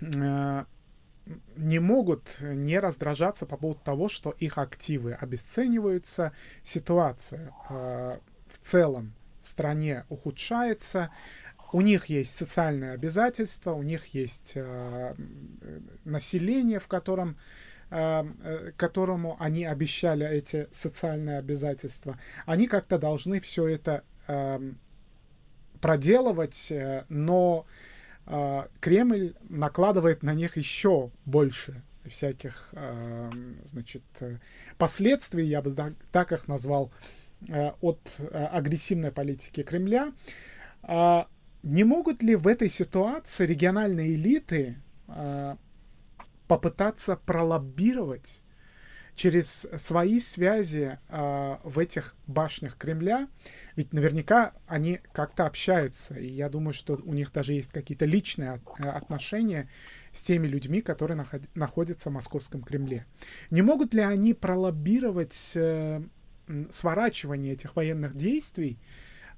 не 0.00 1.78
могут 1.78 2.38
не 2.40 2.78
раздражаться 2.78 3.46
по 3.46 3.56
поводу 3.56 3.80
того, 3.84 4.08
что 4.08 4.30
их 4.30 4.58
активы 4.58 5.12
обесцениваются, 5.12 6.32
ситуация 6.64 7.52
в 7.68 8.20
целом 8.64 9.14
в 9.40 9.46
стране 9.46 10.04
ухудшается, 10.08 11.10
у 11.72 11.80
них 11.80 12.06
есть 12.06 12.36
социальные 12.36 12.92
обязательства, 12.92 13.72
у 13.72 13.82
них 13.82 14.06
есть 14.06 14.52
э, 14.54 15.14
население, 16.04 16.80
в 16.80 16.88
котором 16.88 17.36
э, 17.90 18.24
э, 18.42 18.72
которому 18.76 19.36
они 19.38 19.64
обещали 19.64 20.26
эти 20.26 20.68
социальные 20.72 21.38
обязательства, 21.38 22.18
они 22.46 22.66
как-то 22.66 22.98
должны 22.98 23.40
все 23.40 23.68
это 23.68 24.04
э, 24.26 24.72
проделывать, 25.80 26.72
э, 26.72 27.04
но 27.08 27.66
э, 27.66 27.99
Кремль 28.80 29.34
накладывает 29.48 30.22
на 30.22 30.34
них 30.34 30.56
еще 30.56 31.10
больше 31.24 31.82
всяких, 32.04 32.68
э, 32.72 33.30
значит, 33.64 34.02
последствий, 34.78 35.46
я 35.46 35.62
бы 35.62 35.74
так 36.12 36.32
их 36.32 36.48
назвал, 36.48 36.92
э, 37.48 37.72
от 37.80 38.00
э, 38.18 38.24
агрессивной 38.24 39.12
политики 39.12 39.62
Кремля. 39.62 40.12
Э, 40.82 41.24
не 41.62 41.84
могут 41.84 42.22
ли 42.22 42.36
в 42.36 42.46
этой 42.46 42.68
ситуации 42.68 43.46
региональные 43.46 44.14
элиты 44.14 44.76
э, 45.08 45.56
попытаться 46.48 47.16
пролоббировать 47.16 48.42
через 49.14 49.66
свои 49.76 50.20
связи 50.20 50.98
э, 51.08 51.56
в 51.62 51.78
этих 51.78 52.16
башнях 52.26 52.76
Кремля? 52.76 53.28
Ведь 53.76 53.92
наверняка 53.92 54.52
они 54.66 55.00
как-то 55.12 55.46
общаются, 55.46 56.14
и 56.14 56.26
я 56.26 56.48
думаю, 56.48 56.74
что 56.74 57.00
у 57.04 57.14
них 57.14 57.32
даже 57.32 57.52
есть 57.52 57.72
какие-то 57.72 58.06
личные 58.06 58.60
э, 58.78 58.88
отношения 58.88 59.68
с 60.12 60.22
теми 60.22 60.46
людьми, 60.46 60.80
которые 60.80 61.16
наход, 61.16 61.42
находятся 61.54 62.10
в 62.10 62.14
московском 62.14 62.62
Кремле. 62.62 63.06
Не 63.50 63.62
могут 63.62 63.94
ли 63.94 64.02
они 64.02 64.34
пролоббировать 64.34 65.52
э, 65.54 66.02
сворачивание 66.70 67.52
этих 67.54 67.76
военных 67.76 68.16
действий? 68.16 68.78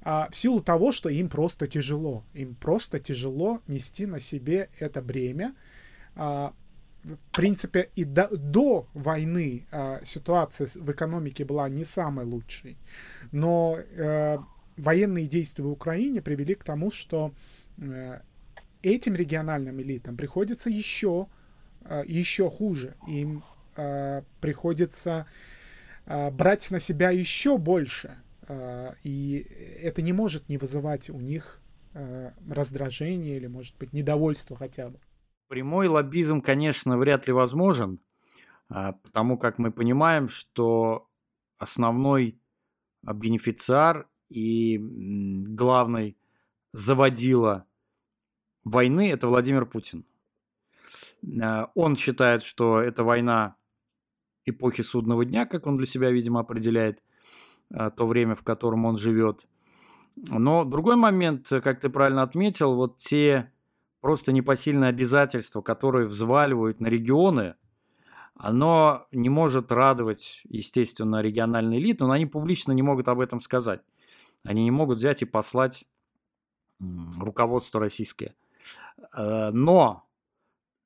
а, 0.04 0.28
в 0.30 0.36
силу 0.36 0.60
того, 0.60 0.92
что 0.92 1.08
им 1.08 1.28
просто 1.28 1.66
тяжело. 1.66 2.24
Им 2.34 2.54
просто 2.54 2.98
тяжело 2.98 3.62
нести 3.66 4.06
на 4.06 4.20
себе 4.20 4.68
это 4.78 5.00
бремя. 5.00 5.54
В 7.04 7.36
принципе, 7.36 7.90
и 7.96 8.04
до, 8.04 8.28
до 8.28 8.86
войны 8.94 9.66
а, 9.72 10.00
ситуация 10.04 10.68
в 10.74 10.90
экономике 10.90 11.44
была 11.44 11.68
не 11.68 11.84
самой 11.84 12.24
лучшей. 12.24 12.76
Но 13.32 13.78
э, 13.78 14.38
военные 14.76 15.26
действия 15.26 15.64
в 15.64 15.70
Украине 15.70 16.22
привели 16.22 16.54
к 16.54 16.62
тому, 16.62 16.90
что 16.90 17.32
э, 17.78 18.20
этим 18.82 19.14
региональным 19.14 19.80
элитам 19.80 20.16
приходится 20.16 20.70
еще, 20.70 21.26
э, 21.84 22.04
еще 22.06 22.50
хуже. 22.50 22.94
Им 23.08 23.42
э, 23.76 24.22
приходится 24.40 25.26
э, 26.06 26.30
брать 26.30 26.70
на 26.70 26.78
себя 26.78 27.10
еще 27.10 27.58
больше. 27.58 28.16
А, 28.48 28.94
и 29.02 29.46
это 29.80 30.02
не 30.02 30.12
может 30.12 30.48
не 30.48 30.58
вызывать 30.58 31.10
у 31.10 31.20
них 31.20 31.60
а, 31.94 32.32
раздражение 32.48 33.36
или, 33.36 33.46
может 33.46 33.76
быть, 33.78 33.92
недовольство 33.92 34.56
хотя 34.56 34.88
бы. 34.88 34.98
Прямой 35.52 35.86
лоббизм, 35.86 36.40
конечно, 36.40 36.96
вряд 36.96 37.26
ли 37.26 37.34
возможен, 37.34 38.00
а, 38.70 38.92
потому 38.92 39.36
как 39.36 39.58
мы 39.58 39.70
понимаем, 39.70 40.28
что 40.28 41.10
основной 41.58 42.40
бенефициар 43.02 44.08
и 44.30 44.78
главный 44.80 46.16
заводила 46.72 47.66
войны– 48.64 49.10
это 49.12 49.28
Владимир 49.28 49.66
Путин. 49.66 50.06
Он 51.74 51.98
считает, 51.98 52.42
что 52.42 52.80
это 52.80 53.04
война 53.04 53.56
эпохи 54.46 54.80
судного 54.80 55.26
дня, 55.26 55.44
как 55.44 55.66
он 55.66 55.76
для 55.76 55.86
себя, 55.86 56.10
видимо, 56.10 56.40
определяет– 56.40 57.04
а, 57.74 57.90
то 57.90 58.06
время, 58.06 58.34
в 58.34 58.42
котором 58.42 58.84
он 58.84 58.96
живет. 58.96 59.46
Но 60.16 60.64
другой 60.64 60.96
момент, 60.96 61.48
как 61.48 61.80
ты 61.80 61.88
правильно 61.88 62.22
отметил, 62.22 62.74
вот 62.74 62.98
те 62.98 63.51
просто 64.02 64.32
непосильные 64.32 64.90
обязательства, 64.90 65.62
которые 65.62 66.06
взваливают 66.06 66.80
на 66.80 66.88
регионы, 66.88 67.54
оно 68.34 69.06
не 69.12 69.30
может 69.30 69.72
радовать, 69.72 70.42
естественно, 70.44 71.22
региональные 71.22 71.80
элиты, 71.80 72.04
но 72.04 72.12
они 72.12 72.26
публично 72.26 72.72
не 72.72 72.82
могут 72.82 73.08
об 73.08 73.20
этом 73.20 73.40
сказать. 73.40 73.80
Они 74.44 74.64
не 74.64 74.70
могут 74.70 74.98
взять 74.98 75.22
и 75.22 75.24
послать 75.24 75.86
руководство 77.18 77.80
российское. 77.80 78.34
Э, 79.16 79.50
но 79.52 80.04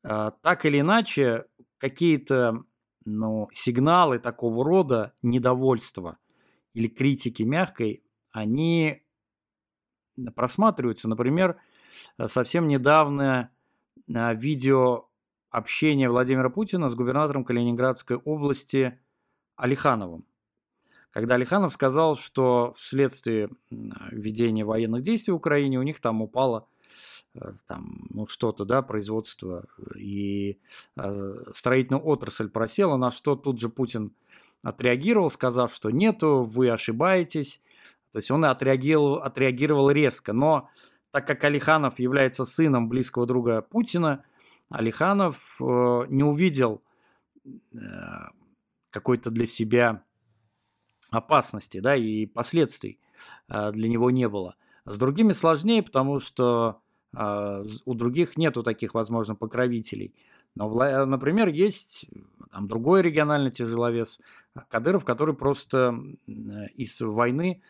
э, 0.05 0.31
так 0.41 0.65
или 0.65 0.79
иначе, 0.79 1.47
какие-то 1.79 2.63
ну, 3.05 3.49
сигналы 3.53 4.21
такого 4.21 4.65
рода 4.65 5.13
недовольства– 5.23 6.19
или 6.77 6.89
критики 6.89 7.43
мягкой, 7.43 8.05
они 8.33 9.03
просматриваются. 10.35 11.09
Например, 11.09 11.59
совсем 12.27 12.69
недавно 12.69 13.51
э, 14.09 14.35
видео 14.35 15.09
общения 15.51 16.09
Владимира 16.11 16.51
Путина 16.51 16.91
с 16.91 16.95
губернатором 16.95 17.45
Калининградской 17.45 18.17
области 18.17 18.99
Алихановым, 19.57 20.27
когда 21.11 21.37
Алиханов 21.37 21.73
сказал, 21.73 22.17
что 22.17 22.75
вследствие 22.77 23.49
ведения 23.71 24.65
военных 24.65 25.03
действий 25.03 25.33
в 25.33 25.37
Украине 25.37 25.79
у 25.79 25.83
них 25.83 25.99
там 26.01 26.21
упало 26.21 26.69
э, 27.35 27.41
там, 27.67 28.07
ну, 28.11 28.27
что-то, 28.27 28.65
да, 28.65 28.83
производство 28.83 29.65
и 29.97 30.59
э, 30.97 31.35
строительная 31.55 32.03
отрасль 32.03 32.51
просела, 32.51 32.97
на 32.97 33.11
что 33.11 33.35
тут 33.35 33.61
же 33.61 33.69
Путин 33.69 34.13
отреагировал, 34.63 35.31
сказав, 35.31 35.75
что 35.75 35.91
нету, 35.91 36.45
вы 36.45 36.71
ошибаетесь. 36.71 37.63
То 38.13 38.19
есть 38.19 38.31
он 38.31 38.45
отреагировал, 38.45 39.17
отреагировал 39.17 39.91
резко. 39.91 40.33
Но 40.33 40.71
так 41.11 41.27
как 41.27 41.45
Алиханов 41.45 41.99
является 41.99 42.45
сыном 42.45 42.89
близкого 42.89 43.27
друга 43.27 43.63
Путина, 43.63 44.25
Алиханов 44.69 45.61
э, 45.61 45.65
не 46.09 46.25
увидел 46.25 46.83
э, 47.45 47.79
какой-то 48.91 49.31
для 49.31 49.47
себя 49.47 50.03
опасности 51.11 51.81
да, 51.81 51.95
и 51.95 52.27
последствий 52.27 52.99
э, 53.49 53.73
для 53.73 53.89
него 53.89 54.11
не 54.11 54.29
было. 54.29 54.57
С 54.85 54.99
другими 54.99 55.33
сложнее, 55.33 55.83
потому 55.83 56.21
что 56.21 56.81
у 57.13 57.95
других 57.95 58.37
нету 58.37 58.63
таких, 58.63 58.93
возможно, 58.93 59.35
покровителей. 59.35 60.15
Но, 60.55 60.69
например, 61.07 61.49
есть 61.49 62.05
там, 62.51 62.69
другой 62.69 63.01
региональный 63.01 63.51
тяжеловес 63.51 64.21
Кадыров, 64.69 65.07
который 65.07 65.35
просто 65.35 65.99
из 66.27 67.01
войны 67.01 67.63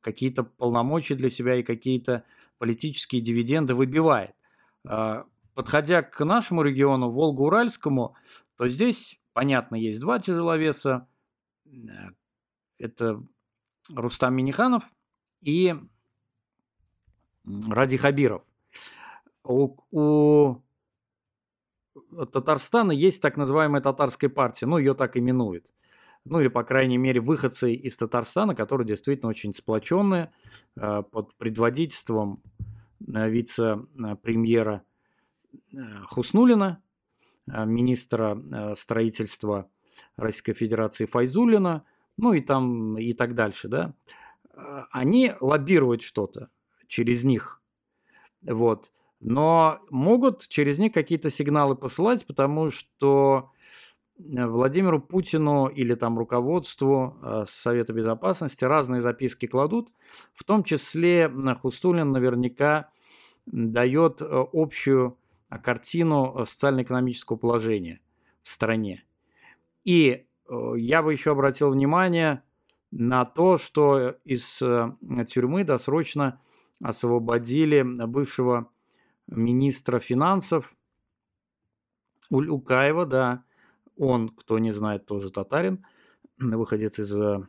какие-то 0.00 0.44
полномочия 0.44 1.14
для 1.14 1.30
себя 1.30 1.56
и 1.56 1.62
какие-то 1.62 2.24
политические 2.58 3.20
дивиденды 3.20 3.74
выбивает. 3.74 4.34
Подходя 5.54 6.02
к 6.02 6.24
нашему 6.24 6.62
региону, 6.62 7.10
Волго-Уральскому, 7.10 8.14
то 8.56 8.68
здесь, 8.68 9.20
понятно, 9.32 9.76
есть 9.76 10.00
два 10.00 10.18
тяжеловеса. 10.18 11.08
Это 12.78 13.22
Рустам 13.94 14.34
Миниханов 14.34 14.92
и 15.40 15.74
Ради 17.68 17.96
Хабиров. 17.96 18.42
У, 19.44 19.76
у 19.90 20.62
Татарстана 22.32 22.92
есть 22.92 23.22
так 23.22 23.36
называемая 23.36 23.80
татарская 23.80 24.28
партия, 24.28 24.66
ну, 24.66 24.78
ее 24.78 24.94
так 24.94 25.16
именуют. 25.16 25.72
Ну, 26.28 26.40
или, 26.40 26.48
по 26.48 26.64
крайней 26.64 26.98
мере, 26.98 27.20
выходцы 27.20 27.72
из 27.72 27.96
Татарстана, 27.96 28.56
которые 28.56 28.86
действительно 28.86 29.30
очень 29.30 29.54
сплоченные, 29.54 30.32
э, 30.76 31.02
под 31.10 31.34
предводительством 31.36 32.42
э, 33.00 33.28
вице-премьера 33.28 34.82
э, 35.72 35.78
Хуснулина, 36.06 36.82
министра 37.46 38.74
строительства 38.74 39.70
Российской 40.16 40.52
Федерации 40.54 41.06
Файзулина, 41.06 41.84
ну 42.16 42.32
и 42.32 42.40
там 42.40 42.98
и 42.98 43.12
так 43.12 43.36
дальше, 43.36 43.68
да, 43.68 43.94
они 44.90 45.32
лоббируют 45.40 46.02
что-то 46.02 46.48
через 46.88 47.22
них. 47.22 47.62
Вот 48.42 48.90
но 49.20 49.80
могут 49.90 50.46
через 50.46 50.78
них 50.78 50.92
какие-то 50.92 51.30
сигналы 51.30 51.74
посылать, 51.74 52.26
потому 52.26 52.70
что 52.70 53.50
э, 53.54 53.55
Владимиру 54.18 55.00
Путину 55.00 55.66
или 55.66 55.94
там 55.94 56.18
руководству 56.18 57.18
э, 57.22 57.44
Совета 57.46 57.92
Безопасности 57.92 58.64
разные 58.64 59.00
записки 59.00 59.46
кладут, 59.46 59.90
в 60.32 60.44
том 60.44 60.64
числе 60.64 61.30
Хустулин 61.60 62.12
наверняка 62.12 62.90
дает 63.44 64.22
э, 64.22 64.26
общую 64.52 65.18
картину 65.62 66.44
социально-экономического 66.46 67.36
положения 67.36 68.00
в 68.42 68.48
стране. 68.50 69.04
И 69.84 70.26
я 70.48 71.02
бы 71.02 71.12
еще 71.12 71.32
обратил 71.32 71.70
внимание 71.70 72.42
на 72.90 73.24
то, 73.24 73.58
что 73.58 74.16
из 74.24 74.58
тюрьмы 74.58 75.64
досрочно 75.64 76.40
освободили 76.82 77.82
бывшего 77.82 78.68
министра 79.26 79.98
финансов 79.98 80.76
Улюкаева, 82.30 83.06
да, 83.06 83.44
он, 83.96 84.28
кто 84.30 84.58
не 84.58 84.72
знает, 84.72 85.06
тоже 85.06 85.30
татарин, 85.30 85.84
выходец 86.38 86.98
из 86.98 87.14
э, 87.14 87.42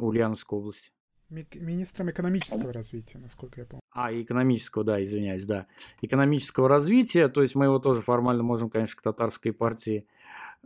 Ульяновской 0.00 0.58
области. 0.58 0.90
Министром 1.30 2.10
экономического 2.10 2.72
развития, 2.72 3.18
насколько 3.18 3.60
я 3.60 3.66
помню. 3.66 3.82
А, 3.92 4.12
экономического, 4.12 4.82
да, 4.82 5.02
извиняюсь, 5.02 5.46
да. 5.46 5.68
Экономического 6.02 6.68
развития, 6.68 7.28
то 7.28 7.42
есть 7.42 7.54
мы 7.54 7.66
его 7.66 7.78
тоже 7.78 8.02
формально 8.02 8.42
можем, 8.42 8.68
конечно, 8.68 8.96
к 8.96 9.02
татарской 9.02 9.52
партии 9.52 10.08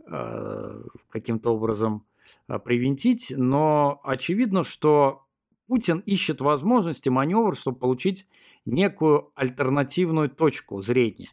э, 0.07 0.83
каким-то 1.09 1.53
образом 1.53 2.07
э, 2.47 2.57
привинтить, 2.57 3.31
но 3.37 4.01
очевидно, 4.03 4.63
что 4.63 5.27
Путин 5.67 5.99
ищет 5.99 6.41
возможности 6.41 7.09
маневр, 7.09 7.55
чтобы 7.55 7.77
получить 7.77 8.27
некую 8.65 9.31
альтернативную 9.35 10.31
точку 10.31 10.81
зрения. 10.81 11.29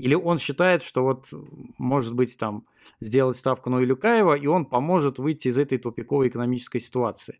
Или 0.00 0.14
он 0.14 0.38
считает, 0.38 0.82
что 0.82 1.02
вот 1.02 1.28
может 1.76 2.14
быть 2.14 2.38
там 2.38 2.64
сделать 3.00 3.36
ставку 3.36 3.68
на 3.68 3.82
Илюкаева, 3.82 4.34
и 4.34 4.46
он 4.46 4.64
поможет 4.64 5.18
выйти 5.18 5.48
из 5.48 5.58
этой 5.58 5.76
тупиковой 5.76 6.28
экономической 6.28 6.80
ситуации. 6.80 7.38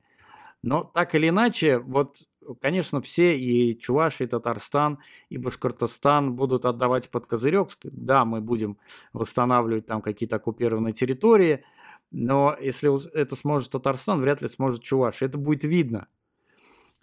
Но 0.62 0.84
так 0.84 1.14
или 1.14 1.30
иначе, 1.30 1.78
вот, 1.78 2.28
конечно, 2.60 3.00
все 3.00 3.38
и 3.38 3.78
Чувашия, 3.78 4.26
и 4.26 4.30
Татарстан, 4.30 4.98
и 5.30 5.38
Башкортостан 5.38 6.34
будут 6.34 6.66
отдавать 6.66 7.10
под 7.10 7.24
козырек. 7.24 7.70
Да, 7.82 8.26
мы 8.26 8.42
будем 8.42 8.76
восстанавливать 9.14 9.86
там 9.86 10.02
какие-то 10.02 10.36
оккупированные 10.36 10.92
территории, 10.92 11.64
но 12.10 12.54
если 12.60 12.90
это 13.14 13.36
сможет 13.36 13.72
Татарстан, 13.72 14.20
вряд 14.20 14.42
ли 14.42 14.48
сможет 14.48 14.82
Чувашия. 14.82 15.28
Это 15.28 15.38
будет 15.38 15.64
видно, 15.64 16.08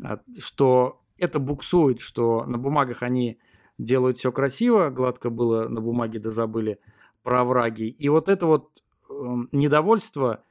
а, 0.03 0.19
что 0.37 1.01
это 1.17 1.39
буксует, 1.39 1.99
что 1.99 2.45
на 2.45 2.59
бумагах 2.59 3.01
они 3.01 3.39
делают 3.77 4.17
все 4.17 4.31
красиво, 4.31 4.89
гладко 4.89 5.29
было 5.29 5.67
на 5.67 5.81
бумаге, 5.81 6.19
да 6.19 6.31
забыли 6.31 6.79
про 7.23 7.43
враги. 7.43 7.87
И 7.87 8.09
вот 8.09 8.29
это 8.29 8.45
вот 8.45 8.83
эм, 9.09 9.49
недовольство 9.51 10.43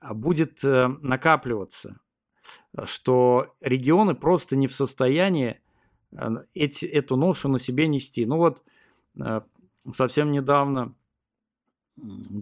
а, 0.00 0.14
будет 0.14 0.64
э, 0.64 0.88
накапливаться, 1.00 1.98
что 2.84 3.54
регионы 3.60 4.14
просто 4.14 4.56
не 4.56 4.66
в 4.66 4.74
состоянии 4.74 5.60
э, 6.12 6.28
эти, 6.54 6.84
эту 6.84 7.16
ношу 7.16 7.48
на 7.48 7.58
себе 7.58 7.88
нести. 7.88 8.26
Ну 8.26 8.38
вот 8.38 8.62
э, 9.18 9.40
совсем 9.92 10.32
недавно 10.32 10.94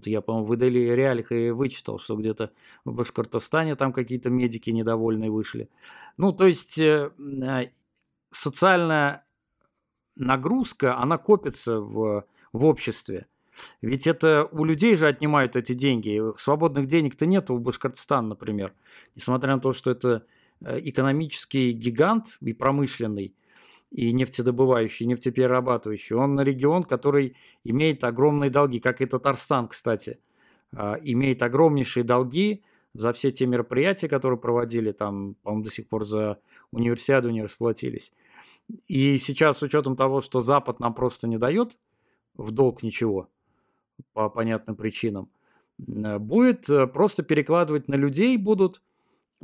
я, 0.06 0.22
по-моему, 0.22 0.46
в 0.46 0.56
Идели 0.56 0.78
реалиях 0.78 1.30
и 1.30 1.50
вычитал, 1.50 1.98
что 1.98 2.16
где-то 2.16 2.52
в 2.86 2.94
Башкортостане 2.94 3.76
там 3.76 3.92
какие-то 3.92 4.30
медики 4.30 4.70
недовольные 4.70 5.30
вышли. 5.30 5.68
Ну, 6.16 6.32
то 6.32 6.46
есть 6.46 6.80
социальная 8.30 9.26
нагрузка, 10.16 10.98
она 10.98 11.18
копится 11.18 11.80
в, 11.80 12.24
в 12.52 12.64
обществе. 12.64 13.26
Ведь 13.82 14.06
это 14.06 14.48
у 14.50 14.64
людей 14.64 14.96
же 14.96 15.06
отнимают 15.06 15.56
эти 15.56 15.74
деньги. 15.74 16.20
Свободных 16.38 16.86
денег-то 16.86 17.26
нет 17.26 17.50
у 17.50 17.58
Башкортостана, 17.58 18.28
например. 18.28 18.72
Несмотря 19.14 19.54
на 19.56 19.60
то, 19.60 19.72
что 19.72 19.90
это 19.90 20.24
э, 20.64 20.80
экономический 20.82 21.72
гигант 21.72 22.38
и 22.40 22.54
промышленный, 22.54 23.34
и 23.92 24.10
нефтедобывающий, 24.12 25.04
и 25.04 25.08
нефтеперерабатывающий. 25.08 26.16
Он 26.16 26.40
регион, 26.40 26.84
который 26.84 27.36
имеет 27.62 28.04
огромные 28.04 28.50
долги, 28.50 28.80
как 28.80 29.02
и 29.02 29.06
Татарстан, 29.06 29.68
кстати, 29.68 30.18
а, 30.74 30.98
имеет 31.02 31.42
огромнейшие 31.42 32.02
долги 32.02 32.62
за 32.94 33.12
все 33.12 33.30
те 33.30 33.46
мероприятия, 33.46 34.08
которые 34.08 34.38
проводили, 34.38 34.92
там, 34.92 35.34
по-моему, 35.42 35.64
до 35.64 35.70
сих 35.70 35.88
пор 35.88 36.06
за 36.06 36.38
универсиаду 36.72 37.30
не 37.30 37.42
расплатились. 37.42 38.12
И 38.86 39.18
сейчас 39.18 39.58
с 39.58 39.62
учетом 39.62 39.96
того, 39.96 40.22
что 40.22 40.40
Запад 40.40 40.80
нам 40.80 40.94
просто 40.94 41.28
не 41.28 41.36
дает 41.36 41.78
в 42.34 42.50
долг 42.50 42.82
ничего, 42.82 43.28
по 44.12 44.28
понятным 44.28 44.76
причинам, 44.76 45.30
будет 45.78 46.68
э, 46.68 46.86
просто 46.86 47.22
перекладывать 47.22 47.88
на 47.88 47.94
людей 47.94 48.36
будут, 48.36 48.82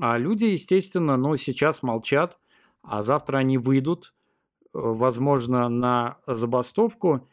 а 0.01 0.17
люди, 0.19 0.45
естественно, 0.45 1.17
ну, 1.17 1.37
сейчас 1.37 1.83
молчат, 1.83 2.39
а 2.83 3.03
завтра 3.03 3.39
они 3.39 3.59
выйдут, 3.59 4.15
возможно, 4.73 5.69
на 5.69 6.19
забастовку 6.27 7.29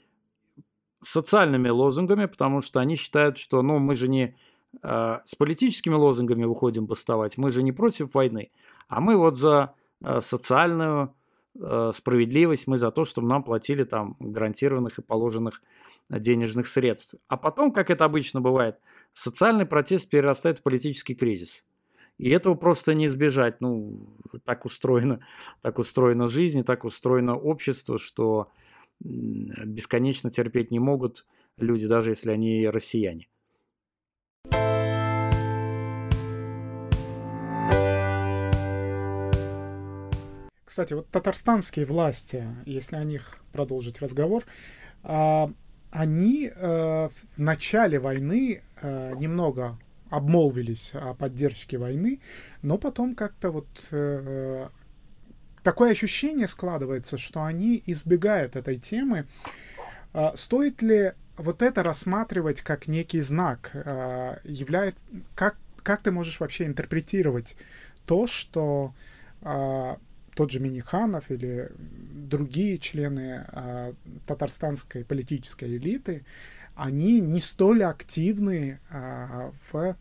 социальными 1.02 1.70
лозунгами, 1.70 2.26
потому 2.26 2.62
что 2.62 2.80
они 2.80 2.96
считают, 2.96 3.38
что 3.38 3.62
ну, 3.62 3.80
мы 3.80 3.96
же 3.96 4.08
не 4.08 4.36
э, 4.82 5.20
с 5.24 5.36
политическими 5.36 5.94
лозунгами 5.94 6.46
выходим 6.46 6.88
бастовать, 6.88 7.38
мы 7.38 7.52
же 7.52 7.62
не 7.64 7.72
против 7.72 8.14
войны, 8.14 8.52
а 8.88 9.00
мы 9.00 9.16
вот 9.16 9.36
за 9.36 9.76
э, 10.02 10.22
социальную 10.22 11.06
э, 11.06 11.25
справедливость, 11.94 12.68
мы 12.68 12.78
за 12.78 12.92
то, 12.92 13.06
чтобы 13.06 13.28
нам 13.28 13.44
платили 13.44 13.84
там 13.84 14.18
гарантированных 14.20 15.00
и 15.00 15.02
положенных 15.02 15.62
денежных 16.10 16.68
средств. 16.68 17.16
А 17.28 17.38
потом, 17.38 17.72
как 17.72 17.90
это 17.90 18.06
обычно 18.06 18.42
бывает, 18.42 18.78
социальный 19.14 19.66
протест 19.66 20.10
перерастает 20.10 20.60
в 20.60 20.64
политический 20.64 21.16
кризис. 21.16 21.66
И 22.18 22.30
этого 22.30 22.56
просто 22.56 22.94
не 22.94 23.08
избежать. 23.08 23.62
Ну, 23.62 24.08
так 24.44 24.66
устроена, 24.66 25.20
так 25.62 25.80
устроена 25.80 26.30
жизнь, 26.30 26.64
так 26.64 26.86
устроено 26.86 27.36
общество, 27.36 28.00
что 28.00 28.52
бесконечно 29.00 30.30
терпеть 30.30 30.72
не 30.72 30.80
могут 30.80 31.26
люди, 31.58 31.88
даже 31.88 32.12
если 32.12 32.32
они 32.32 32.68
россияне. 32.68 33.28
Кстати, 40.76 40.94
вот 40.94 41.08
татарстанские 41.08 41.86
власти, 41.86 42.46
если 42.66 42.98
о 42.98 43.04
них 43.06 43.38
продолжить 43.54 44.02
разговор, 44.02 44.44
а, 45.04 45.50
они 45.90 46.52
э, 46.54 47.08
в 47.08 47.40
начале 47.40 47.98
войны 47.98 48.62
э, 48.82 49.14
немного 49.16 49.80
обмолвились 50.10 50.92
о 50.94 51.14
поддержке 51.14 51.78
войны, 51.78 52.20
но 52.62 52.78
потом 52.78 53.16
как-то 53.16 53.52
вот 53.52 53.68
э, 53.92 54.68
такое 55.64 55.92
ощущение 55.92 56.46
складывается, 56.46 57.18
что 57.18 57.46
они 57.46 57.82
избегают 57.86 58.58
этой 58.58 58.78
темы. 58.78 59.28
Стоит 60.36 60.82
ли 60.82 61.14
вот 61.38 61.62
это 61.62 61.84
рассматривать 61.84 62.60
как 62.60 62.88
некий 62.88 63.22
знак? 63.22 63.72
Являет, 64.44 64.98
как, 65.36 65.56
как 65.84 66.02
ты 66.02 66.12
можешь 66.12 66.42
вообще 66.42 66.66
интерпретировать 66.66 67.56
то, 68.06 68.28
что 68.28 68.94
тот 70.36 70.52
же 70.52 70.60
Миниханов 70.60 71.32
или 71.32 71.72
другие 71.78 72.78
члены 72.78 73.46
э, 73.52 73.94
татарстанской 74.28 75.06
политической 75.06 75.78
элиты, 75.78 76.26
они 76.76 77.22
не 77.22 77.40
столь 77.40 77.84
активны 77.84 78.80
э, 78.92 79.52
в, 79.72 79.96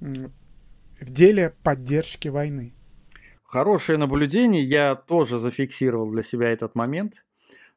в 0.00 1.10
деле 1.10 1.54
поддержки 1.62 2.28
войны. 2.28 2.74
Хорошее 3.42 3.98
наблюдение. 3.98 4.62
Я 4.62 4.94
тоже 4.94 5.38
зафиксировал 5.38 6.10
для 6.10 6.22
себя 6.22 6.50
этот 6.50 6.74
момент, 6.74 7.24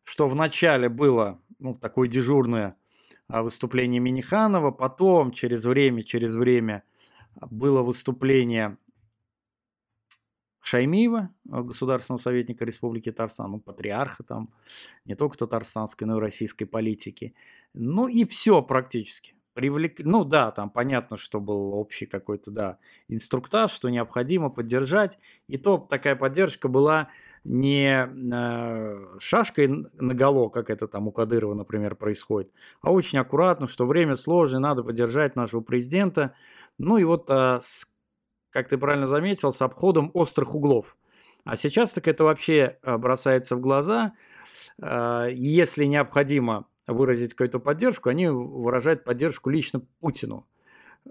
что 0.04 0.28
вначале 0.28 0.90
было 0.90 1.40
ну, 1.60 1.74
такое 1.76 2.10
дежурное 2.10 2.76
выступление 3.30 4.02
Миниханова, 4.02 4.72
потом 4.72 5.32
через 5.32 5.64
время, 5.64 6.04
через 6.04 6.36
время 6.36 6.84
было 7.50 7.82
выступление 7.82 8.78
Шаймиева, 10.62 11.30
э, 11.52 11.62
государственного 11.62 12.22
советника 12.22 12.66
Республики 12.66 13.12
Татарстан, 13.12 13.52
ну, 13.52 13.60
патриарха 13.60 14.24
там, 14.24 14.50
не 15.06 15.16
только 15.16 15.38
татарстанской, 15.38 16.08
но 16.08 16.18
и 16.18 16.22
российской 16.22 16.66
политики. 16.66 17.34
Ну 17.74 18.08
и 18.08 18.26
все 18.26 18.62
практически. 18.62 19.36
Привлек... 19.54 20.00
Ну 20.00 20.24
да, 20.24 20.52
там 20.52 20.70
понятно, 20.70 21.18
что 21.18 21.42
был 21.42 21.74
общий 21.74 22.06
какой-то, 22.06 22.52
да, 22.52 22.78
инструктаж, 23.10 23.72
что 23.72 23.90
необходимо 23.90 24.50
поддержать. 24.50 25.20
И 25.48 25.58
то 25.58 25.78
такая 25.78 26.16
поддержка 26.16 26.70
была 26.70 27.10
не 27.44 28.08
э, 28.08 29.18
шашкой 29.20 29.90
наголо, 29.96 30.50
как 30.50 30.70
это 30.70 30.88
там 30.88 31.08
у 31.08 31.12
Кадырова, 31.12 31.54
например, 31.54 31.96
происходит, 31.96 32.52
а 32.82 32.92
очень 32.92 33.18
аккуратно, 33.18 33.68
что 33.68 33.88
время 33.88 34.16
сложное, 34.16 34.60
надо 34.60 34.84
поддержать 34.84 35.36
нашего 35.36 35.62
президента. 35.62 36.36
Ну 36.78 36.98
и 36.98 37.04
вот 37.04 37.30
э, 37.30 37.60
с 37.62 37.91
как 38.52 38.68
ты 38.70 38.78
правильно 38.78 39.08
заметил, 39.08 39.52
с 39.52 39.62
обходом 39.62 40.12
острых 40.14 40.56
углов. 40.56 40.98
А 41.44 41.58
сейчас 41.58 41.94
так 41.94 42.08
это 42.08 42.24
вообще 42.24 42.78
э, 42.84 42.98
бросается 42.98 43.56
в 43.56 43.62
глаза. 43.62 44.14
Э, 44.82 45.30
если 45.34 45.86
необходимо 45.86 46.68
выразить 46.86 47.34
какую-то 47.34 47.60
поддержку, 47.60 48.10
они 48.10 48.28
выражают 48.28 49.04
поддержку 49.04 49.50
лично 49.50 49.82
Путину. 50.00 50.46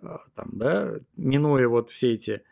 Э, 0.01 0.19
там, 0.35 0.51
да, 0.53 0.95
минуя 1.17 1.67
вот 1.69 1.91
все 1.91 2.13
эти 2.13 2.43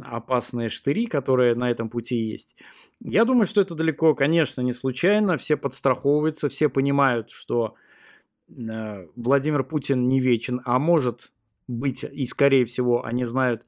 опасные 0.00 0.70
штыри, 0.70 1.06
которые 1.06 1.54
на 1.54 1.70
этом 1.70 1.88
пути 1.88 2.16
есть. 2.16 2.56
Я 3.00 3.24
думаю, 3.24 3.46
что 3.46 3.60
это 3.60 3.74
далеко, 3.74 4.14
конечно, 4.14 4.60
не 4.62 4.72
случайно. 4.72 5.36
Все 5.36 5.56
подстраховываются, 5.56 6.48
все 6.48 6.68
понимают, 6.68 7.30
что 7.30 7.74
Владимир 8.48 9.62
Путин 9.62 10.08
не 10.08 10.18
вечен, 10.18 10.60
а 10.64 10.80
может 10.80 11.32
быть, 11.68 12.02
и 12.02 12.26
скорее 12.26 12.64
всего, 12.64 13.04
они 13.04 13.24
знают 13.24 13.64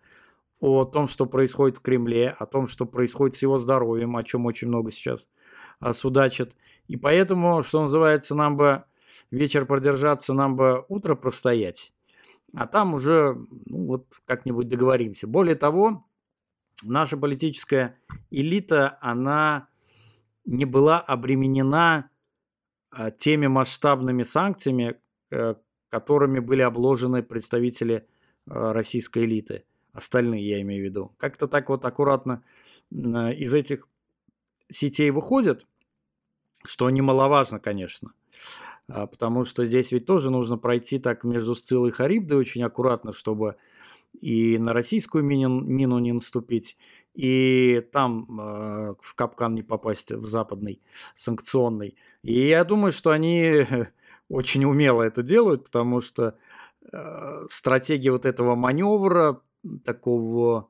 о 0.62 0.85
том, 0.85 1.09
что 1.09 1.27
происходит 1.27 1.79
в 1.79 1.81
Кремле, 1.81 2.37
о 2.38 2.46
том, 2.46 2.68
что 2.68 2.87
происходит 2.87 3.35
с 3.35 3.42
его 3.42 3.59
здоровьем, 3.59 4.16
о 4.16 4.22
чем 4.22 4.46
очень 4.46 4.68
много 4.68 4.92
сейчас 4.92 5.29
а, 5.81 5.92
судачат. 5.92 6.57
И 6.87 6.96
поэтому, 6.96 7.64
что 7.64 7.83
называется, 7.83 8.37
нам 8.37 8.57
бы 8.57 8.85
вечер 9.33 9.66
продержаться, 9.66 10.35
нам 10.35 10.55
бы 10.55 10.85
утро 10.88 11.16
простоять. 11.16 11.92
А 12.55 12.68
там 12.68 12.94
уже 12.94 13.35
ну, 13.66 13.87
вот 13.87 14.07
как-нибудь 14.25 14.68
договоримся. 14.68 15.27
Более 15.27 15.57
того, 15.57 16.07
наша 16.85 17.16
политическая 17.16 17.98
элита, 18.31 18.98
она 19.01 19.66
не 20.44 20.64
была 20.64 21.01
обременена 21.01 22.09
а, 22.92 23.11
теми 23.11 23.48
масштабными 23.48 24.22
санкциями, 24.22 24.94
э, 25.33 25.57
которыми 25.88 26.38
были 26.38 26.62
обложены 26.62 27.25
представители 27.25 28.07
а, 28.46 28.72
российской 28.72 29.25
элиты 29.25 29.64
остальные 29.92 30.48
я 30.48 30.61
имею 30.62 30.83
в 30.83 30.85
виду, 30.85 31.14
как-то 31.18 31.48
так 31.48 31.68
вот 31.68 31.85
аккуратно 31.85 32.42
из 32.90 33.55
этих 33.55 33.88
сетей 34.70 35.11
выходят, 35.11 35.66
что 36.64 36.88
немаловажно, 36.90 37.59
конечно. 37.59 38.12
А, 38.88 39.07
потому 39.07 39.44
что 39.44 39.64
здесь 39.64 39.92
ведь 39.92 40.07
тоже 40.07 40.31
нужно 40.31 40.59
пройти 40.59 40.98
так 40.98 41.24
между 41.24 41.55
Сцилой 41.55 41.90
и 41.90 41.92
Харибдой 41.92 42.38
очень 42.38 42.62
аккуратно, 42.62 43.12
чтобы 43.12 43.57
и 44.20 44.59
на 44.59 44.72
российскую 44.72 45.24
мину, 45.24 45.61
мину 45.61 45.98
не 45.98 46.12
наступить, 46.12 46.76
и 47.14 47.81
там 47.92 48.40
э, 48.40 48.94
в 49.00 49.14
капкан 49.14 49.55
не 49.55 49.62
попасть, 49.62 50.12
в 50.12 50.26
западный, 50.26 50.83
санкционный. 51.14 51.96
И 52.22 52.46
я 52.48 52.64
думаю, 52.64 52.92
что 52.92 53.11
они 53.11 53.66
очень 54.28 54.64
умело 54.64 55.02
это 55.02 55.22
делают, 55.22 55.64
потому 55.64 56.00
что 56.00 56.37
э, 56.92 57.46
стратегия 57.50 58.12
вот 58.12 58.26
этого 58.26 58.55
маневра 58.55 59.40
такого, 59.85 60.68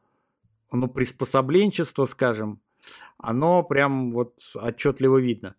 ну, 0.71 0.89
приспособленчества, 0.89 2.07
скажем, 2.07 2.61
оно 3.19 3.63
прям 3.63 4.13
вот 4.13 4.35
отчетливо 4.55 5.19
видно. 5.19 5.55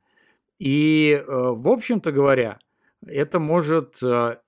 И, 0.59 1.11
э, 1.11 1.23
в 1.27 1.67
общем-то 1.67 2.11
говоря, 2.11 2.59
это 3.05 3.39
может 3.39 4.01
э, 4.03 4.39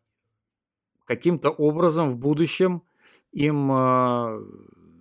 каким-то 1.05 1.49
образом 1.49 2.09
в 2.09 2.17
будущем 2.17 2.83
им 3.31 3.71
э, 3.71 4.43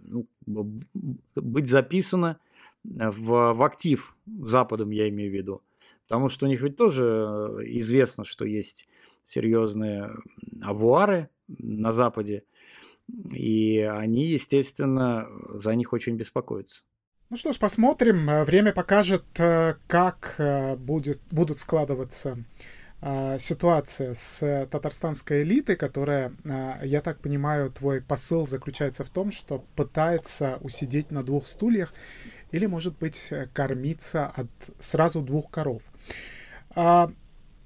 ну, 0.04 0.26
быть 1.34 1.68
записано 1.68 2.38
в, 2.84 3.54
в 3.54 3.62
актив 3.62 4.16
Западом, 4.26 4.90
я 4.90 5.08
имею 5.08 5.30
в 5.30 5.34
виду. 5.34 5.62
Потому 6.06 6.28
что 6.28 6.46
у 6.46 6.48
них 6.48 6.60
ведь 6.60 6.76
тоже 6.76 7.04
известно, 7.62 8.24
что 8.24 8.44
есть 8.44 8.86
серьезные 9.24 10.10
авуары 10.62 11.30
на 11.48 11.92
Западе. 11.94 12.44
И 13.32 13.80
они, 13.80 14.26
естественно, 14.26 15.28
за 15.54 15.74
них 15.74 15.92
очень 15.92 16.16
беспокоятся. 16.16 16.82
Ну 17.30 17.36
что 17.36 17.52
ж, 17.52 17.58
посмотрим. 17.58 18.30
Э, 18.30 18.44
время 18.44 18.72
покажет, 18.72 19.24
э, 19.38 19.74
как 19.86 20.36
э, 20.38 20.76
будет, 20.76 21.20
будут 21.30 21.60
складываться 21.60 22.38
ситуация 23.38 24.14
с 24.14 24.66
татарстанской 24.70 25.42
элитой, 25.42 25.76
которая, 25.76 26.32
я 26.82 27.02
так 27.02 27.20
понимаю, 27.20 27.70
твой 27.70 28.00
посыл 28.00 28.46
заключается 28.46 29.04
в 29.04 29.10
том, 29.10 29.30
что 29.30 29.66
пытается 29.76 30.56
усидеть 30.62 31.10
на 31.10 31.22
двух 31.22 31.46
стульях 31.46 31.92
или, 32.50 32.64
может 32.64 32.96
быть, 32.96 33.30
кормиться 33.52 34.28
от 34.28 34.46
сразу 34.80 35.20
двух 35.20 35.50
коров. 35.50 35.82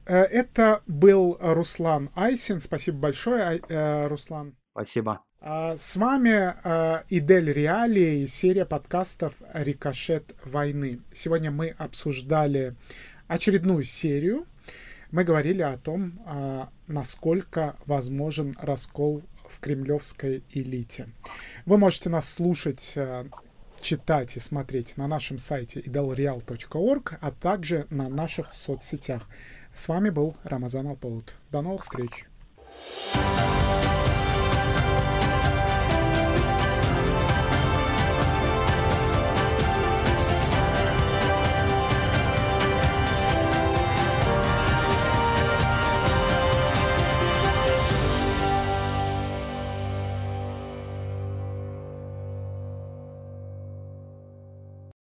Это 0.07 0.83
был 0.89 1.39
Руслан 1.41 2.11
Айсин. 2.17 2.59
Спасибо 2.59 2.99
большое, 2.99 3.61
Руслан. 4.09 4.57
Спасибо. 4.73 5.23
А, 5.41 5.77
с 5.77 5.97
вами 5.97 6.33
а, 6.65 7.05
Идель 7.09 7.53
Реали 7.53 8.23
и 8.23 8.27
серия 8.27 8.65
подкастов 8.65 9.35
«Рикошет 9.55 10.35
войны». 10.45 11.01
Сегодня 11.15 11.53
мы 11.53 11.69
обсуждали 11.79 12.75
очередную 13.29 13.85
серию. 13.85 14.47
Мы 15.13 15.23
говорили 15.23 15.63
о 15.63 15.79
том, 15.79 16.21
а, 16.27 16.71
насколько 16.89 17.77
возможен 17.87 18.57
раскол 18.61 19.23
в 19.49 19.61
кремлевской 19.61 20.43
элите. 20.51 21.09
Вы 21.67 21.79
можете 21.79 22.11
нас 22.11 22.29
слушать, 22.29 22.99
читать 23.81 24.37
и 24.37 24.41
смотреть 24.41 24.97
на 24.97 25.07
нашем 25.07 25.39
сайте 25.39 25.81
idelreal.org, 25.81 27.17
а 27.21 27.31
также 27.31 27.87
на 27.91 28.09
наших 28.09 28.53
соцсетях. 28.53 29.29
С 29.73 29.87
вами 29.87 30.11
был 30.11 30.37
Рамазан 30.43 30.89
Алполут. 30.89 31.37
До 31.53 31.63
новых 31.63 31.85
встреч! 31.85 32.27